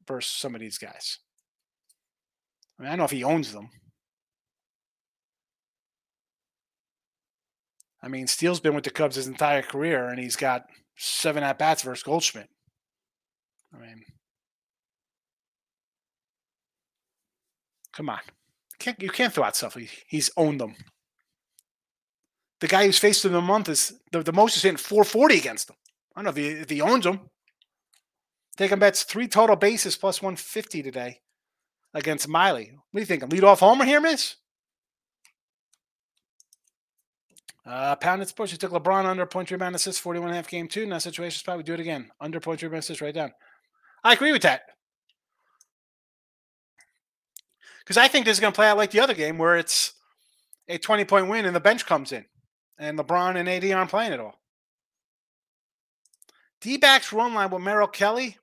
[0.08, 1.18] versus some of these guys.
[2.80, 3.70] I mean, I don't know if he owns them.
[8.04, 10.66] I mean, Steele's been with the Cubs his entire career, and he's got
[10.98, 12.50] seven at bats versus Goldschmidt.
[13.74, 14.04] I mean,
[17.94, 18.20] come on,
[18.80, 19.76] can't, you can't throw out stuff.
[19.76, 20.76] He, he's owned them.
[22.60, 25.70] The guy who's faced him a month is the, the most is hitting 440 against
[25.70, 25.76] him.
[26.16, 27.22] I don't know if he, if he owns them.
[28.58, 31.20] Taking bets three total bases plus 150 today
[31.94, 32.72] against Miley.
[32.92, 33.24] What do you think?
[33.24, 34.36] A leadoff homer here, miss?
[37.66, 38.52] Uh, pounded sports.
[38.52, 40.84] You took LeBron under point rebound assist, 41 and a half game two.
[40.84, 42.10] In that situation, probably do it again.
[42.20, 43.32] Under point rebound assist, right down.
[44.04, 44.64] I agree with that.
[47.84, 49.94] Because I think this is going to play out like the other game where it's
[50.68, 52.26] a 20 point win and the bench comes in
[52.78, 54.40] and LeBron and AD aren't playing at all.
[56.62, 58.38] D backs run line with Merrill Kelly.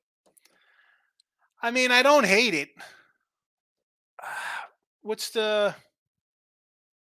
[1.62, 2.68] I mean, I don't hate it.
[5.02, 5.74] What's the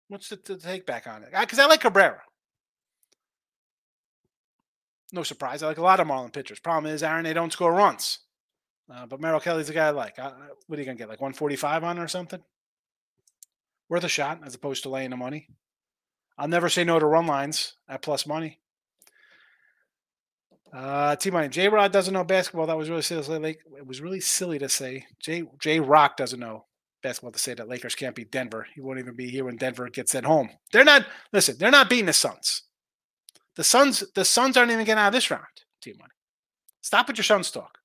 [0.08, 1.30] what's the, the take back on it?
[1.38, 2.22] Because I like Cabrera.
[5.12, 5.62] No surprise.
[5.62, 6.60] I like a lot of Marlin pitchers.
[6.60, 8.20] Problem is, Aaron, they don't score runs.
[8.92, 10.18] Uh, but Merrill Kelly's a guy I like.
[10.18, 10.32] Uh,
[10.66, 11.08] what are you going to get?
[11.08, 12.40] Like 145 on or something?
[13.88, 15.48] Worth a shot as opposed to laying the money.
[16.36, 18.58] I'll never say no to run lines at plus money.
[20.72, 21.48] Uh, T Money.
[21.48, 22.66] J Rod doesn't know basketball.
[22.66, 23.58] That was really silly.
[23.76, 25.04] It was really silly to say.
[25.18, 26.66] J J Rock doesn't know
[27.02, 28.66] basketball to say that Lakers can't beat Denver.
[28.74, 30.50] He won't even be here when Denver gets at home.
[30.72, 31.06] They're not.
[31.32, 32.62] Listen, they're not beating the Suns.
[33.56, 34.04] The Suns.
[34.14, 35.44] The Suns aren't even getting out of this round.
[35.82, 36.12] T Money.
[36.82, 37.79] Stop with your Suns talk.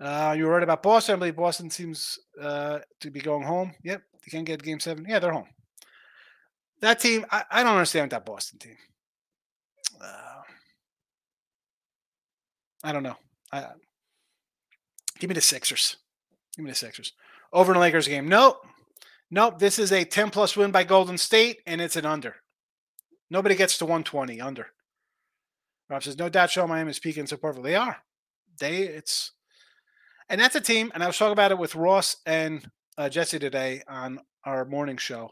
[0.00, 1.14] Uh, you were right about Boston.
[1.14, 3.72] I believe Boston seems uh, to be going home.
[3.84, 5.06] Yep, they can get game seven.
[5.08, 5.48] Yeah, they're home.
[6.80, 8.76] That team, I, I don't understand that Boston team.
[10.00, 10.42] Uh,
[12.82, 13.16] I don't know.
[13.52, 13.66] I,
[15.18, 15.96] give me the Sixers.
[16.56, 17.12] Give me the Sixers.
[17.52, 18.28] Over in the Lakers game.
[18.28, 18.58] Nope.
[19.30, 19.58] Nope.
[19.58, 22.36] This is a 10 plus win by Golden State, and it's an under.
[23.30, 24.66] Nobody gets to 120 under.
[25.88, 27.70] Rob says, no doubt Show Miami is peaking so perfectly.
[27.70, 27.96] They are.
[28.58, 29.32] They, it's,
[30.28, 33.38] and that's a team, and I was talking about it with Ross and uh, Jesse
[33.38, 35.30] today on our morning show.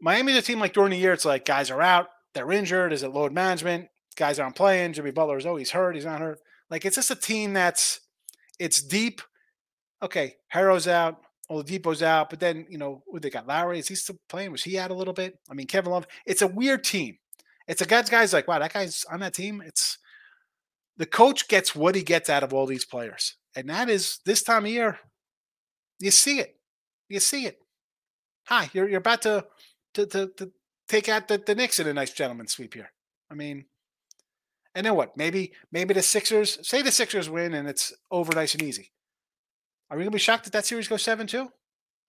[0.00, 2.92] Miami's a team like during the year, it's like guys are out, they're injured.
[2.92, 3.88] Is it load management?
[4.16, 4.92] Guys aren't playing.
[4.92, 5.94] Jimmy Butler is always hurt.
[5.94, 6.38] He's not hurt.
[6.70, 8.00] Like it's just a team that's
[8.58, 9.20] it's deep.
[10.02, 13.78] Okay, Herro's out, All the Oladipo's out, but then you know they got Lowry.
[13.78, 14.52] Is he still playing?
[14.52, 15.38] Was he out a little bit?
[15.50, 16.06] I mean, Kevin Love.
[16.26, 17.18] It's a weird team.
[17.68, 19.62] It's a guys guys like wow, that guy's on that team.
[19.64, 19.98] It's
[20.96, 24.42] the coach gets what he gets out of all these players, and that is this
[24.42, 24.98] time of year.
[25.98, 26.56] You see it.
[27.08, 27.58] You see it.
[28.46, 29.46] Hi, you're you're about to
[29.94, 30.52] to to, to
[30.88, 32.92] take out the, the Knicks in a nice gentleman sweep here.
[33.30, 33.66] I mean,
[34.74, 35.16] and then what?
[35.16, 38.92] Maybe maybe the Sixers say the Sixers win and it's over nice and easy.
[39.90, 41.48] Are we gonna be shocked that that series goes seven two?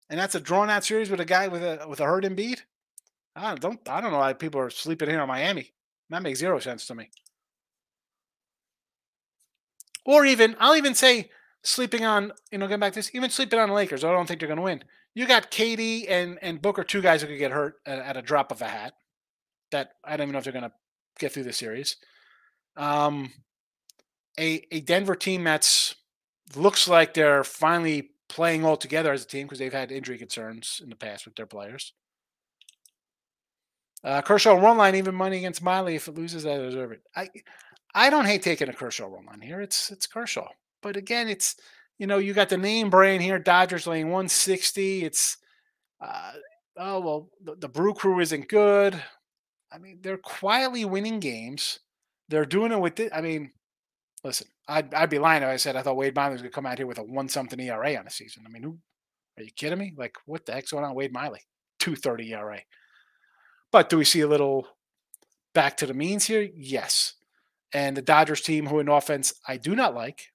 [0.10, 2.62] And that's a drawn out series with a guy with a with a hurt Embiid?
[3.36, 5.74] I don't I don't know why people are sleeping here on Miami.
[6.10, 7.10] That makes zero sense to me.
[10.06, 11.30] Or even I'll even say
[11.64, 14.04] sleeping on you know getting back to this even sleeping on the Lakers.
[14.04, 14.84] I don't think they're gonna win.
[15.16, 18.22] You got KD and and Booker, two guys who could get hurt at, at a
[18.22, 18.94] drop of a hat.
[19.72, 20.72] That I don't even know if they're going to
[21.20, 21.98] get through the series.
[22.76, 23.32] Um,
[24.40, 25.96] a a Denver team that's
[26.56, 30.82] looks like they're finally playing all together as a team because they've had injury concerns
[30.84, 31.94] in the past with their players.
[34.04, 35.96] Uh, Kershaw run line, even money against Miley.
[35.96, 37.02] If it loses, I deserve it.
[37.16, 37.30] I
[37.96, 39.62] I don't hate taking a Kershaw run on here.
[39.62, 40.50] It's it's Kershaw,
[40.82, 41.56] but again, it's
[41.98, 43.40] you know, you got the name brand here.
[43.40, 45.06] Dodgers laying 160.
[45.06, 45.38] It's,
[46.02, 46.32] uh,
[46.78, 49.02] oh, well, the, the Brew Crew isn't good.
[49.72, 51.80] I mean, they're quietly winning games.
[52.30, 53.12] They're doing it with it.
[53.14, 53.52] I mean,
[54.24, 56.56] listen, I'd, I'd be lying if I said I thought Wade Miley was going to
[56.56, 58.44] come out here with a one something ERA on the season.
[58.46, 58.78] I mean, who
[59.38, 59.94] are you kidding me?
[59.96, 61.42] Like, what the heck's going on, Wade Miley?
[61.80, 62.60] 230 ERA.
[63.72, 64.68] But do we see a little
[65.54, 66.48] back to the means here?
[66.56, 67.14] Yes.
[67.74, 70.32] And the Dodgers team, who in offense I do not like,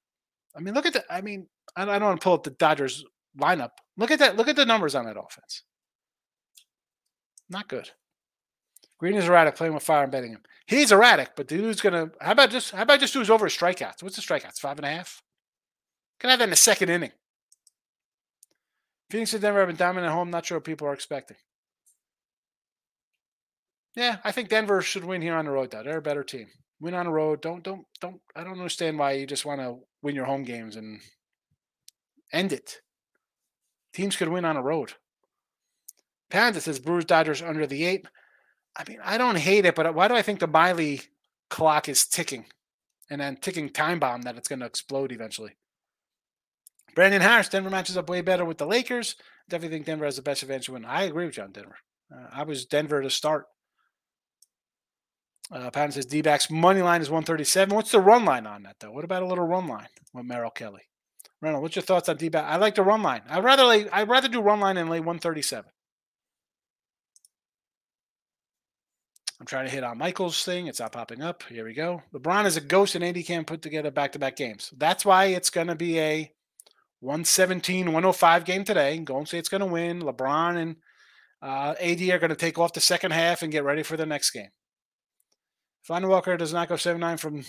[0.57, 1.05] I mean, look at the.
[1.13, 1.47] I mean,
[1.77, 3.05] I don't want to pull up the Dodgers
[3.39, 3.71] lineup.
[3.97, 4.37] Look at that.
[4.37, 5.63] Look at the numbers on that offense.
[7.49, 7.91] Not good.
[8.99, 10.43] Greene is erratic, playing with fire and betting him.
[10.67, 12.11] He's erratic, but dude's gonna.
[12.21, 12.73] How about just?
[12.73, 14.03] How about just do his over strikeouts?
[14.03, 14.59] What's the strikeouts?
[14.59, 15.23] Five and a half.
[16.19, 17.13] Can have that in the second inning.
[19.11, 20.31] Phoenix and Denver have been dominant at home.
[20.31, 21.37] Not sure what people are expecting.
[23.95, 25.71] Yeah, I think Denver should win here on the road.
[25.71, 26.49] Though they're a better team.
[26.81, 27.43] Win on the road.
[27.43, 28.21] Don't don't don't.
[28.37, 31.01] I don't understand why you just want to win your home games and
[32.33, 32.81] end it.
[33.93, 34.93] Teams could win on a road.
[36.31, 38.07] Panda says Brewers Dodgers under the eight.
[38.77, 41.01] I mean, I don't hate it, but why do I think the Miley
[41.51, 42.47] clock is ticking
[43.11, 45.57] and then ticking time bomb that it's going to explode eventually?
[46.95, 49.17] Brandon Harris, Denver matches up way better with the Lakers.
[49.49, 50.85] Definitely think Denver has the best advantage to win.
[50.85, 51.77] I agree with you on Denver.
[52.13, 53.47] Uh, I was Denver to start.
[55.51, 57.75] Uh, Patton says D backs money line is 137.
[57.75, 58.93] What's the run line on that, though?
[58.93, 60.83] What about a little run line with Merrill Kelly?
[61.41, 62.45] Reynolds, what's your thoughts on D back?
[62.45, 63.23] I like the run line.
[63.29, 65.71] I'd rather like I'd rather do run line and lay 137.
[69.41, 70.67] I'm trying to hit on Michael's thing.
[70.67, 71.45] It's not popping up.
[71.45, 72.03] Here we go.
[72.13, 74.75] LeBron is a ghost, and AD can't put together back to back games.
[74.77, 76.33] That's why it's going to be a
[77.01, 78.99] 117, 105 game today.
[78.99, 80.03] Golden State's going to win.
[80.03, 80.77] LeBron and
[81.41, 84.07] uh, AD are going to take off the second half and get ready for the
[84.07, 84.49] next game.
[85.89, 87.45] If Lonnie Walker does not go 7 9 from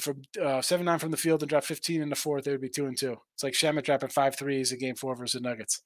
[0.00, 2.62] from uh, seven nine from the field and drop 15 in the fourth, it would
[2.62, 3.18] be two and two.
[3.34, 5.82] It's like Shamet dropping five threes in game four versus the Nuggets.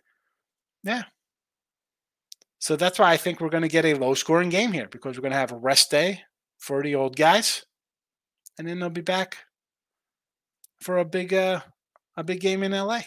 [0.84, 1.02] Yeah.
[2.60, 5.16] So that's why I think we're going to get a low scoring game here because
[5.16, 6.22] we're going to have a rest day
[6.58, 7.64] for the old guys,
[8.56, 9.38] and then they'll be back
[10.80, 11.62] for a big uh,
[12.16, 13.00] a big game in LA.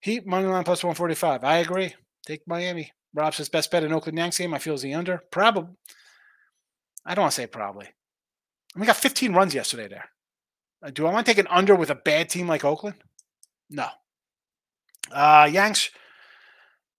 [0.00, 1.44] Heat money line plus 145.
[1.44, 1.94] I agree.
[2.26, 2.90] Take Miami.
[3.14, 4.54] Rob says best bet in Oakland Yanks game.
[4.54, 5.22] I feel is the under.
[5.30, 5.76] Probably.
[7.08, 7.88] I don't want to say probably.
[8.76, 10.10] We got 15 runs yesterday there.
[10.82, 12.96] Uh, do I want to take an under with a bad team like Oakland?
[13.70, 13.88] No.
[15.10, 15.90] Uh, Yanks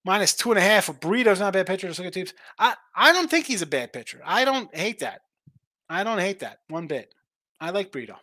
[0.04, 0.90] minus two and a half.
[0.90, 1.88] a Brito's not a bad pitcher.
[1.88, 2.34] Look at teams.
[2.58, 4.20] I, I don't think he's a bad pitcher.
[4.26, 5.22] I don't hate that.
[5.88, 7.14] I don't hate that one bit.
[7.62, 8.16] I like Burrito.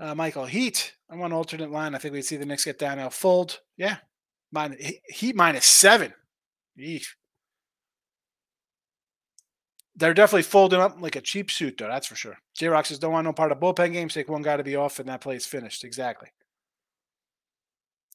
[0.00, 0.94] Uh, Michael Heat.
[1.08, 1.94] I'm on alternate line.
[1.94, 3.08] I think we'd see the Knicks get down now.
[3.08, 3.60] Fold.
[3.76, 3.96] Yeah.
[4.50, 4.76] Mine,
[5.08, 6.12] heat minus seven.
[6.78, 7.06] Eesh.
[9.98, 11.88] They're definitely folding up like a cheap suit, though.
[11.88, 12.38] That's for sure.
[12.56, 14.14] J Rock says, don't want no part of bullpen games.
[14.14, 15.82] Take one guy to be off, and that play is finished.
[15.82, 16.28] Exactly.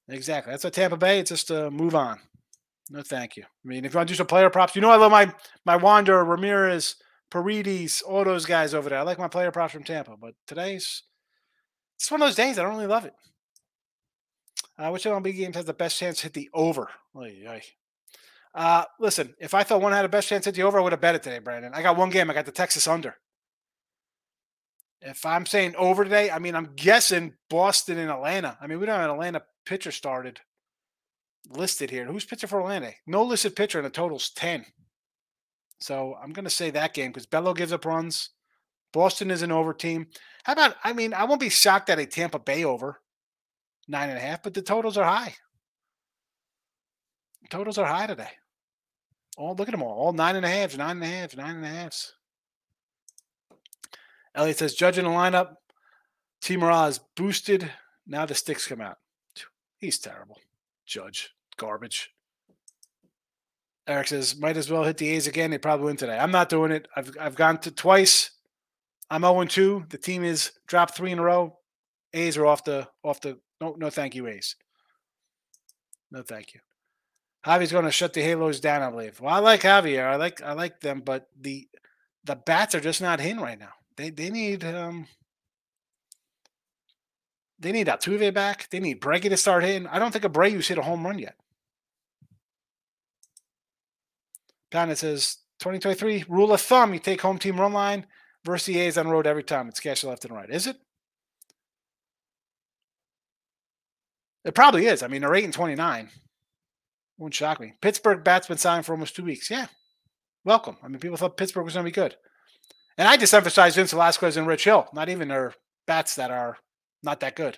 [0.07, 0.51] Exactly.
[0.51, 1.19] That's what Tampa Bay.
[1.19, 2.19] It's just to move on.
[2.89, 3.43] No, thank you.
[3.43, 5.33] I mean, if you want to do some player props, you know I love my
[5.65, 6.95] my Wander, Ramirez,
[7.29, 8.99] Paredes, all those guys over there.
[8.99, 11.03] I like my player props from Tampa, but today's
[11.95, 13.13] it's one of those days I don't really love it.
[14.77, 16.89] Uh, which MLB games has the best chance to hit the over?
[17.15, 17.61] Oy, oy.
[18.53, 20.93] Uh, listen, if I thought one had a best chance hit the over, I would
[20.93, 21.73] have bet it today, Brandon.
[21.73, 22.29] I got one game.
[22.29, 23.15] I got the Texas under.
[25.01, 28.57] If I'm saying over today, I mean, I'm guessing Boston and Atlanta.
[28.61, 30.39] I mean, we don't have an Atlanta pitcher started
[31.49, 32.05] listed here.
[32.05, 32.91] Who's pitcher for Atlanta?
[33.05, 34.65] No listed pitcher, and the total's 10.
[35.79, 38.29] So I'm going to say that game because Bello gives up runs.
[38.93, 40.07] Boston is an over team.
[40.43, 43.01] How about, I mean, I won't be shocked at a Tampa Bay over
[43.87, 45.35] nine and a half, but the totals are high.
[47.49, 48.29] Totals are high today.
[49.37, 49.97] All look at them all.
[49.97, 52.13] All nine and a half, nine and a half, nine and a halves.
[54.35, 55.55] Elliot says, judging the lineup,
[56.41, 57.71] T Miraz boosted.
[58.05, 58.97] Now the sticks come out.
[59.77, 60.39] He's terrible.
[60.85, 61.33] Judge.
[61.57, 62.11] Garbage.
[63.85, 65.51] Eric says, might as well hit the A's again.
[65.51, 66.17] They probably win today.
[66.17, 66.87] I'm not doing it.
[66.95, 68.31] I've I've gone to twice.
[69.09, 69.85] I'm 0 2.
[69.89, 71.57] The team is dropped three in a row.
[72.13, 74.55] A's are off the off the no no thank you, A's.
[76.11, 76.61] No thank you.
[77.45, 79.19] Javi's going to shut the Halos down, I believe.
[79.19, 80.05] Well, I like Javier.
[80.05, 81.67] I like I like them, but the
[82.23, 83.73] the bats are just not in right now.
[83.97, 85.07] They they need um
[87.59, 88.69] they need Altuve back.
[88.69, 89.87] They need Breggy to start hitting.
[89.87, 91.35] I don't think Abreu's hit a home run yet.
[94.71, 98.05] Planet says 2023 rule of thumb: you take home team run line
[98.45, 99.67] versus the A's on road every time.
[99.67, 100.49] It's cash left and right.
[100.49, 100.77] Is it?
[104.45, 105.03] It probably is.
[105.03, 106.09] I mean, they're eight and twenty-nine.
[107.17, 107.73] Won't shock me.
[107.81, 109.49] Pittsburgh bats been signed for almost two weeks.
[109.49, 109.67] Yeah,
[110.43, 110.77] welcome.
[110.83, 112.15] I mean, people thought Pittsburgh was going to be good,
[112.97, 114.87] and I just emphasized Vince Velasquez and Rich Hill.
[114.93, 115.53] Not even their
[115.85, 116.57] bats that are
[117.03, 117.57] not that good.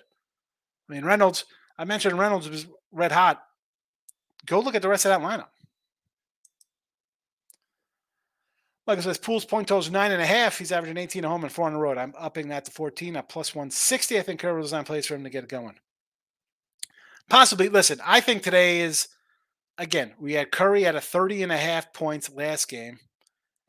[0.88, 1.44] I mean, Reynolds.
[1.78, 3.42] I mentioned Reynolds was red hot.
[4.46, 5.48] Go look at the rest of that lineup.
[8.86, 10.58] Like I says, Poole's point totals nine and a half.
[10.58, 11.98] He's averaging 18 at home and four on the road.
[11.98, 14.18] I'm upping that to 14 at plus 160.
[14.18, 15.74] I think Kerr was on place for him to get it going.
[17.28, 17.68] Possibly.
[17.68, 19.08] Listen, I think today is
[19.78, 22.98] again, we had Curry at a 30 and a half points last game.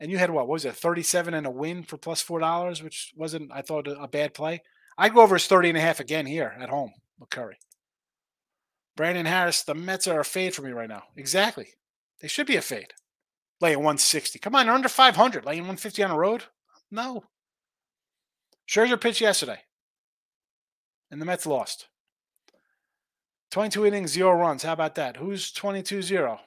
[0.00, 2.82] And you had what, what was it, 37 and a win for plus four dollars,
[2.82, 4.62] which wasn't, I thought, a, a bad play.
[4.96, 7.58] I go over his 30 and a half again here at home with Curry.
[8.96, 11.02] Brandon Harris, the Mets are a fade for me right now.
[11.16, 11.68] Exactly.
[12.20, 12.92] They should be a fade
[13.60, 14.38] laying 160.
[14.38, 16.44] Come on, they're under 500, laying 150 on the road.
[16.90, 17.24] No.
[18.68, 19.60] Scherzer pitched yesterday,
[21.10, 21.88] and the Mets lost.
[23.50, 24.62] 22 innings, zero runs.
[24.62, 25.16] How about that?
[25.16, 26.40] Who's 22 0?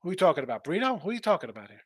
[0.00, 0.64] Who are you talking about?
[0.64, 0.98] Brito?
[0.98, 1.82] Who are you talking about here?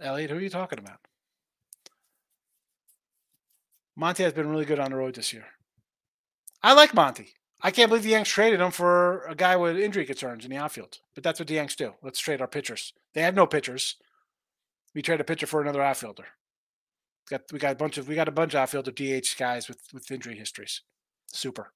[0.00, 0.98] Elliot, who are you talking about?
[3.94, 5.44] Monty has been really good on the road this year.
[6.62, 7.34] I like Monty.
[7.60, 10.56] I can't believe the Yanks traded him for a guy with injury concerns in the
[10.56, 10.98] outfield.
[11.14, 11.94] But that's what the Yanks do.
[12.02, 12.92] Let's trade our pitchers.
[13.14, 13.96] They have no pitchers.
[14.94, 16.26] We trade a pitcher for another outfielder.
[17.30, 19.80] Got we got a bunch of we got a bunch of outfielder DH guys with
[19.92, 20.82] with injury histories.
[21.28, 21.72] Super.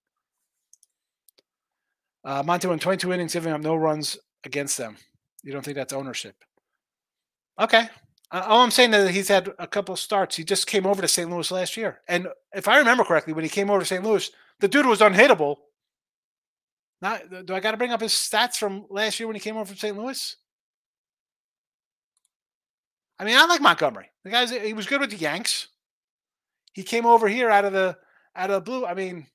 [2.24, 4.96] Uh, Monty won 22 innings, giving up no runs against them.
[5.44, 6.34] You don't think that's ownership?
[7.60, 7.88] Okay.
[8.32, 10.34] Uh, all I'm saying is that he's had a couple starts.
[10.34, 11.30] He just came over to St.
[11.30, 14.02] Louis last year, and if I remember correctly, when he came over to St.
[14.02, 14.28] Louis,
[14.58, 15.56] the dude was unhittable.
[17.00, 19.56] Not, do I got to bring up his stats from last year when he came
[19.56, 19.96] over from St.
[19.96, 20.36] Louis?
[23.18, 24.10] I mean, I like Montgomery.
[24.24, 25.68] The guy's he was good with the Yanks.
[26.72, 27.96] He came over here out of the
[28.34, 28.84] out of the blue.
[28.84, 29.26] I mean,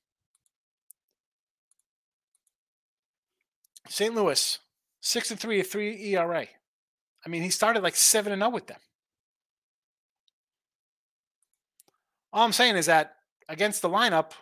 [3.88, 4.14] St.
[4.14, 4.58] Louis,
[5.00, 6.46] six and three, a three ERA.
[7.24, 8.80] I mean, he started like seven and zero with them.
[12.32, 13.16] All I'm saying is that
[13.48, 14.32] against the lineup,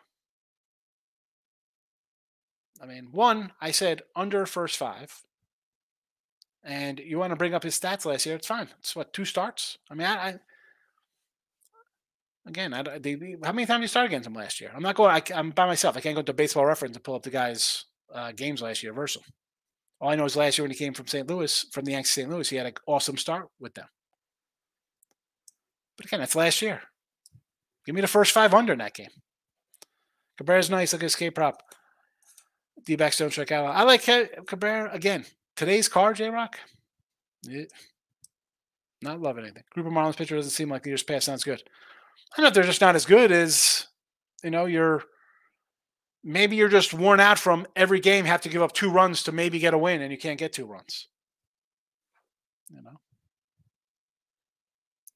[2.80, 5.22] I mean, one, I said under first five.
[6.63, 8.37] And you want to bring up his stats last year?
[8.37, 8.69] It's fine.
[8.81, 9.79] It's what two starts.
[9.91, 10.39] I mean, I, I
[12.47, 14.71] again, I, they, how many times you start against him last year?
[14.75, 15.11] I'm not going.
[15.11, 15.97] I, am by myself.
[15.97, 17.85] I can't go to Baseball Reference and pull up the guy's
[18.15, 18.93] uh, games last year.
[18.93, 19.23] Versal.
[20.01, 21.29] All I know is last year when he came from St.
[21.29, 22.29] Louis, from the Yankees St.
[22.29, 23.87] Louis, he had an awesome start with them.
[25.97, 26.81] But again, that's last year.
[27.85, 29.11] Give me the first five under in that game.
[30.39, 30.93] Cabrera's nice.
[30.93, 31.63] Look at his K prop.
[32.87, 33.67] D backs don't check out.
[33.67, 35.27] I like Cabrera again.
[35.57, 36.59] Today's car, J Rock.
[39.03, 39.65] not loving anything.
[39.73, 41.63] Group of Marlins pitcher doesn't seem like the years past sounds good.
[42.33, 43.87] I don't know if they're just not as good as
[44.43, 44.67] you know.
[44.67, 45.03] You're
[46.23, 49.33] maybe you're just worn out from every game have to give up two runs to
[49.33, 51.09] maybe get a win, and you can't get two runs.
[52.69, 53.01] You know,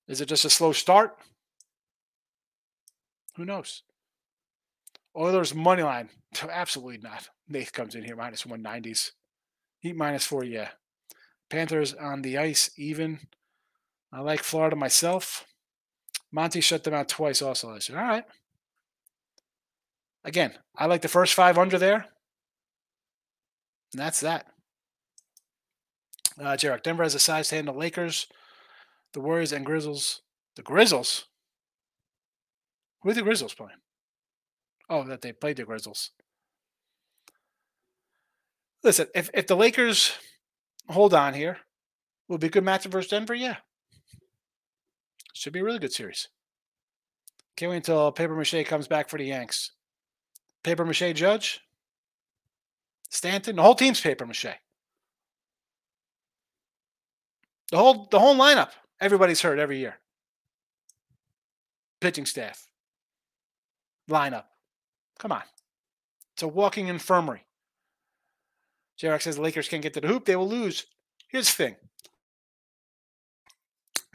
[0.08, 1.16] is it just a slow start?
[3.36, 3.82] Who knows?
[5.16, 6.10] Oilers money line.
[6.50, 7.28] Absolutely not.
[7.48, 9.10] Nate comes in here minus 190s.
[9.84, 10.70] Heat minus four, yeah.
[11.50, 13.20] Panthers on the ice, even.
[14.10, 15.44] I like Florida myself.
[16.32, 17.98] Monty shut them out twice also last year.
[17.98, 18.24] All right.
[20.24, 22.06] Again, I like the first five under there.
[23.92, 24.46] And that's that.
[26.40, 28.26] Uh, Jarek, Denver has a size to handle Lakers,
[29.12, 30.22] the Warriors, and Grizzlies.
[30.56, 31.26] The Grizzlies?
[33.02, 33.82] Who are the Grizzlies playing?
[34.88, 36.10] Oh, that they played the Grizzlies.
[38.84, 40.12] Listen, if, if the Lakers
[40.90, 41.56] hold on here,
[42.28, 43.34] will be a good matchup versus Denver?
[43.34, 43.56] Yeah.
[45.32, 46.28] Should be a really good series.
[47.56, 49.72] Can't wait until Paper Mache comes back for the Yanks.
[50.62, 51.60] Paper Mache Judge,
[53.08, 54.58] Stanton, the whole team's Paper Mache.
[57.70, 58.70] The whole the whole lineup,
[59.00, 59.96] everybody's hurt every year.
[62.00, 62.66] Pitching staff,
[64.10, 64.44] lineup.
[65.18, 65.42] Come on.
[66.34, 67.43] It's a walking infirmary.
[69.00, 70.24] Jarek says the Lakers can't get to the hoop.
[70.24, 70.86] They will lose.
[71.28, 71.76] Here's the thing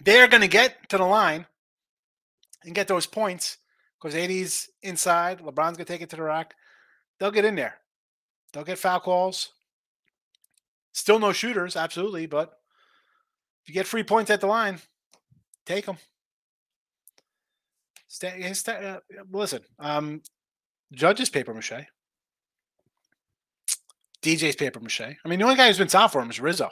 [0.03, 1.45] they're going to get to the line
[2.63, 3.57] and get those points
[3.99, 5.39] because AD's inside.
[5.39, 6.55] LeBron's going to take it to the rack.
[7.19, 7.75] They'll get in there.
[8.53, 9.49] They'll get foul calls.
[10.93, 12.25] Still no shooters, absolutely.
[12.25, 12.53] But
[13.63, 14.79] if you get free points at the line,
[15.65, 15.97] take them.
[18.07, 18.99] Stay, stay, uh,
[19.31, 20.21] listen, um,
[20.91, 21.85] Judge's paper mache.
[24.21, 25.01] DJ's paper mache.
[25.01, 26.69] I mean, the only guy who's been soft for him is Rizzo.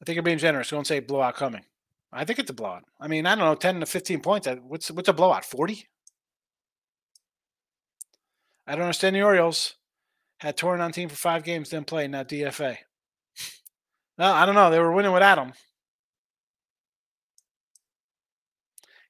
[0.00, 0.70] I think you're being generous.
[0.70, 1.64] Don't say blowout coming.
[2.12, 2.84] I think it's a blowout.
[2.98, 4.48] I mean, I don't know, 10 to 15 points.
[4.62, 5.44] What's what's a blowout?
[5.44, 5.86] 40?
[8.66, 9.74] I don't understand the Orioles.
[10.38, 12.78] Had torn on team for five games, didn't play, not DFA.
[14.16, 14.70] No, I don't know.
[14.70, 15.52] They were winning with Adam.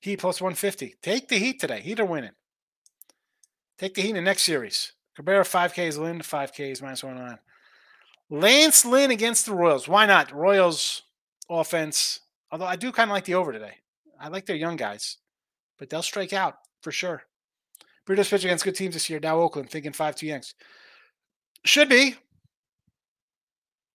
[0.00, 0.96] Heat plus 150.
[1.02, 1.80] Take the Heat today.
[1.80, 2.30] Heat are winning.
[3.80, 4.92] Take the Heat in the next series.
[5.16, 7.38] Cabrera 5Ks, Lynn 5Ks, minus 109.
[8.28, 9.88] Lance Lynn against the Royals.
[9.88, 10.30] Why not?
[10.32, 11.04] Royals
[11.48, 12.20] offense.
[12.52, 13.76] Although I do kind of like the over today.
[14.20, 15.16] I like their young guys,
[15.78, 17.22] but they'll strike out for sure.
[18.04, 19.18] Brito's pitch against good teams this year.
[19.18, 20.54] Now Oakland thinking 5 2 Yanks.
[21.64, 22.16] Should be.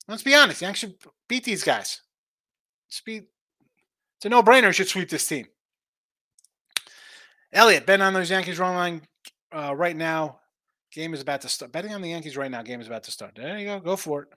[0.08, 0.64] Let's be honest.
[0.64, 0.96] Yanks should
[1.30, 2.02] beat these guys.
[2.88, 4.74] It's, it's a no brainer.
[4.74, 5.46] Should sweep this team.
[7.54, 9.02] Elliot, bet on those Yankees wrong line
[9.56, 10.40] uh, right now.
[10.92, 11.72] Game is about to start.
[11.72, 12.62] Betting on the Yankees right now.
[12.62, 13.34] Game is about to start.
[13.36, 13.80] There you go.
[13.80, 14.30] Go for it.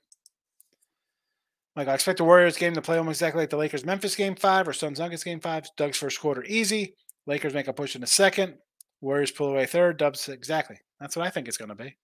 [1.77, 4.35] Like I expect the Warriors game to play almost exactly like the Lakers Memphis game
[4.35, 5.69] five or Suns Nuggets game five.
[5.77, 6.97] Doug's first quarter easy.
[7.27, 8.55] Lakers make a push in the second.
[9.01, 9.99] Warriors pull away third.
[9.99, 10.77] Dubs exactly.
[10.99, 11.97] That's what I think it's going to be.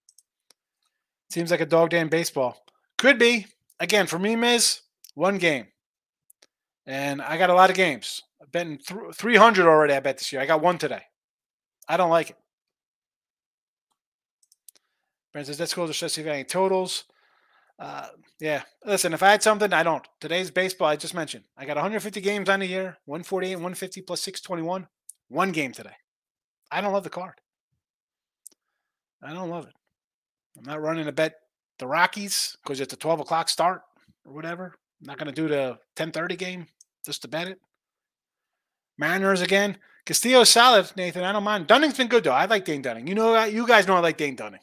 [1.30, 2.64] Seems like a dog day in baseball.
[2.98, 3.46] Could be.
[3.80, 4.82] Again, for me, Miz,
[5.14, 5.66] one game.
[6.86, 8.22] And I got a lot of games.
[8.40, 10.40] I've been th- 300 already, I bet, this year.
[10.40, 11.02] I got one today.
[11.88, 12.36] I don't like it.
[15.34, 17.04] Brent says, let's go to see if any totals.
[17.76, 18.06] Uh,
[18.38, 20.06] yeah, listen, if I had something, I don't.
[20.20, 21.44] Today's baseball, I just mentioned.
[21.58, 24.86] I got 150 games on the year, 148, 150 plus 621.
[25.28, 25.96] One game today.
[26.70, 27.34] I don't love the card.
[29.24, 29.74] I don't love it.
[30.56, 31.34] I'm not running to bet
[31.80, 33.82] the Rockies because it's a 12 o'clock start
[34.24, 34.76] or whatever.
[35.00, 36.66] I'm not going to do the 10:30 game
[37.04, 37.58] just to bet it.
[38.98, 39.78] Mariners again.
[40.06, 41.24] Castillo solid, Nathan.
[41.24, 41.66] I don't mind.
[41.66, 42.32] Dunning's been good though.
[42.32, 43.08] I like Dane Dunning.
[43.08, 44.60] You know, you guys know I like Dane Dunning.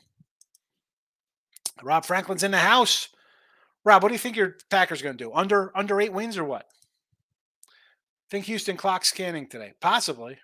[1.83, 3.09] Rob Franklin's in the house.
[3.83, 5.33] Rob, what do you think your Packers going to do?
[5.33, 6.67] Under under eight wins or what?
[8.29, 9.73] Think Houston clock scanning today?
[9.81, 10.37] Possibly.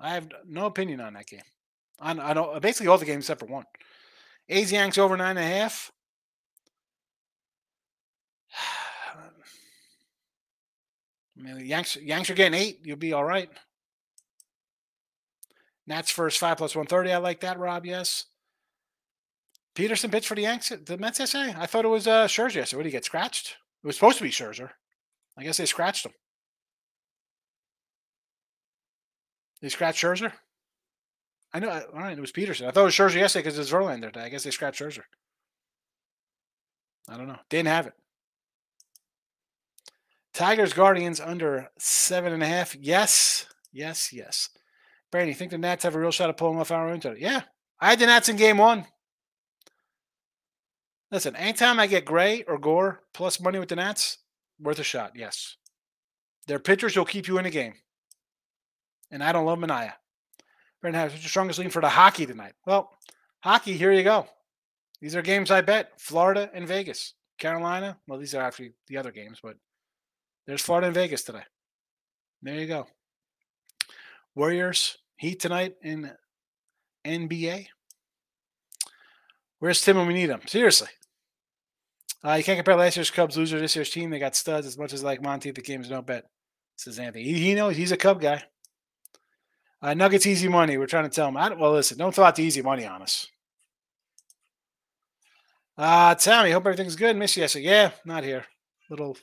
[0.00, 1.42] I have no opinion on that game.
[2.00, 3.64] On, on basically all the games except for one.
[4.48, 5.92] A's Yanks over nine and a half.
[11.38, 12.80] I mean, Yanks Yanks are getting eight.
[12.82, 13.50] You'll be all right.
[15.86, 17.12] Nats first five plus one thirty.
[17.12, 17.86] I like that, Rob.
[17.86, 18.24] Yes.
[19.74, 21.54] Peterson pitched for the Yanks, the Mets yesterday.
[21.56, 22.78] I thought it was uh, Scherzer yesterday.
[22.78, 23.56] What did he get scratched?
[23.82, 24.70] It was supposed to be Scherzer.
[25.36, 26.12] I guess they scratched him.
[29.62, 30.32] They scratched Scherzer.
[31.52, 31.70] I know.
[31.70, 32.66] All right, it was Peterson.
[32.66, 34.16] I thought it was Scherzer yesterday because it was Verlander.
[34.16, 35.02] I guess they scratched Scherzer.
[37.08, 37.38] I don't know.
[37.48, 37.94] Didn't have it.
[40.34, 42.76] Tigers Guardians under seven and a half.
[42.76, 44.50] Yes, yes, yes.
[45.10, 47.20] Brandon, you think the Nats have a real shot of pulling off our own today?
[47.20, 47.42] Yeah,
[47.80, 48.84] I had the Nats in game one.
[51.10, 54.18] Listen, anytime I get Gray or Gore plus money with the Nats,
[54.60, 55.12] worth a shot.
[55.14, 55.56] Yes,
[56.46, 57.74] their pitchers will keep you in a game,
[59.10, 59.92] and I don't love Manaea.
[60.80, 62.54] Brandon, has your strongest lean for the hockey tonight?
[62.66, 62.90] Well,
[63.40, 63.72] hockey.
[63.76, 64.26] Here you go.
[65.00, 65.92] These are games I bet.
[65.98, 67.98] Florida and Vegas, Carolina.
[68.06, 69.56] Well, these are actually the other games, but
[70.46, 71.42] there's Florida and Vegas today.
[72.42, 72.86] There you go.
[74.34, 76.12] Warriors Heat tonight in
[77.04, 77.66] NBA.
[79.58, 80.40] Where's Tim when we need him?
[80.46, 80.88] Seriously.
[82.24, 84.10] Uh, you can't compare last year's Cubs loser to this year's team.
[84.10, 85.50] They got studs as much as like Monty.
[85.50, 86.24] The game's no bet.
[86.76, 87.24] Says Anthony.
[87.24, 88.42] He, he knows he's a Cub guy.
[89.80, 90.76] Uh, Nuggets easy money.
[90.76, 91.36] We're trying to tell him.
[91.36, 93.26] I, well, listen, don't throw out the easy money on us.
[95.76, 97.16] Uh, Tammy, hope everything's good.
[97.16, 97.66] Miss you yesterday.
[97.66, 98.44] Yeah, not here.
[98.90, 99.16] Little,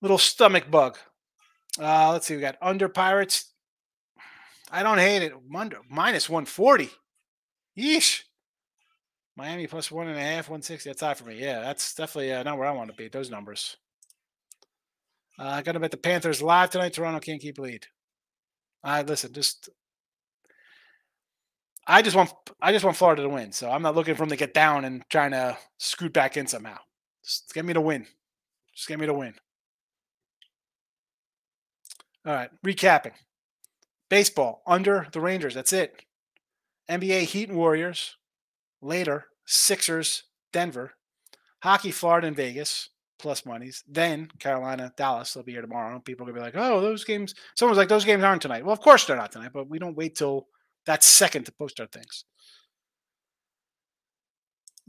[0.00, 0.98] little stomach bug.
[1.80, 2.36] Uh, let's see.
[2.36, 3.52] We got under Pirates.
[4.70, 5.32] I don't hate it.
[5.54, 6.90] Under, minus 140.
[7.76, 8.21] Yeesh.
[9.36, 10.90] Miami plus one and a half, 160.
[10.90, 11.40] That's high for me.
[11.40, 13.08] Yeah, that's definitely uh, not where I want to be.
[13.08, 13.76] Those numbers.
[15.38, 16.92] Uh, I got to bet the Panthers live tonight.
[16.92, 17.86] Toronto can't keep lead.
[18.84, 19.70] I listen, just
[21.86, 23.52] I just want I just want Florida to win.
[23.52, 26.46] So I'm not looking for them to get down and trying to scoot back in
[26.46, 26.78] somehow.
[27.24, 28.06] Just get me to win.
[28.74, 29.34] Just get me to win.
[32.26, 33.14] All right, recapping.
[34.08, 35.54] Baseball under the Rangers.
[35.54, 36.04] That's it.
[36.88, 38.16] NBA Heat and Warriors.
[38.82, 40.92] Later, Sixers, Denver,
[41.62, 43.84] hockey, Florida and Vegas, plus monies.
[43.88, 45.32] Then Carolina, Dallas.
[45.32, 46.00] They'll be here tomorrow.
[46.00, 48.72] People are gonna be like, "Oh, those games." Someone's like, "Those games aren't tonight." Well,
[48.72, 50.48] of course they're not tonight, but we don't wait till
[50.86, 52.24] that second to post our things.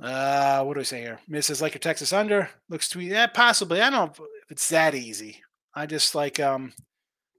[0.02, 1.20] Uh, what do we say here?
[1.30, 1.62] Mrs.
[1.62, 3.80] Laker Texas under looks to be yeah, possibly.
[3.82, 5.44] I don't know if it's that easy.
[5.76, 6.74] I just like um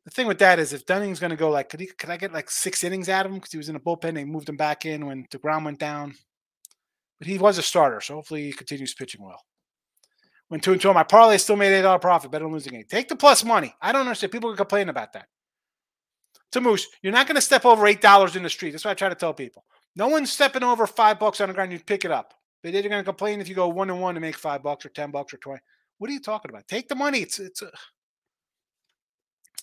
[0.05, 1.87] the thing with that is if Dunning's going to go like, could he?
[1.87, 4.15] Could I get like six innings out of him because he was in a bullpen?
[4.15, 6.15] They moved him back in when deGrom went down.
[7.25, 9.43] But he was a starter, so hopefully he continues pitching well.
[10.51, 12.31] Went two and two on my parlay, still made eight dollar profit.
[12.31, 12.91] Better than losing eight.
[12.91, 13.75] Take the plus money.
[13.81, 14.31] I don't understand.
[14.31, 15.29] People are complaining about that.
[16.53, 18.73] To Moose, you're not going to step over eight dollars in the street.
[18.73, 19.65] That's what I try to tell people.
[19.97, 21.73] No one's stepping over five bucks on the ground.
[21.73, 22.35] You pick it up.
[22.63, 24.85] But they're going to complain if you go one and one to make five bucks
[24.85, 25.63] or ten bucks or twenty.
[25.97, 26.69] What are you talking about?
[26.69, 27.21] Take the money.
[27.21, 27.63] It's it's.
[27.63, 27.71] A...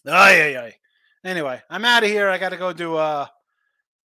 [0.08, 0.76] Ay, ay, ay.
[1.24, 2.28] Anyway, I'm out of here.
[2.28, 3.28] I got to go do uh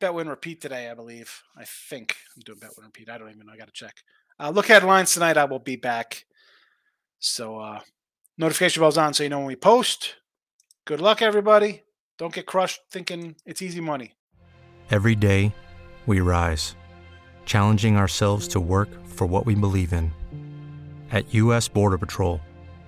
[0.00, 1.42] bet win repeat today, I believe.
[1.56, 3.08] I think I'm doing bet win repeat.
[3.08, 3.52] I don't even know.
[3.52, 3.94] I got to check.
[4.38, 5.36] Uh, look at lines tonight.
[5.36, 6.24] I will be back.
[7.18, 7.80] So uh,
[8.36, 10.16] notification bells on so you know when we post.
[10.84, 11.82] Good luck, everybody.
[12.18, 14.12] Don't get crushed thinking it's easy money.
[14.90, 15.52] Every day,
[16.06, 16.76] we rise,
[17.44, 20.12] challenging ourselves to work for what we believe in.
[21.10, 21.68] At U.S.
[21.68, 22.40] Border Patrol,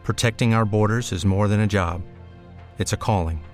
[0.05, 2.03] protecting our borders is more than a job,
[2.79, 3.45] it's a calling.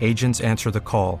[0.00, 1.20] Agents answer the call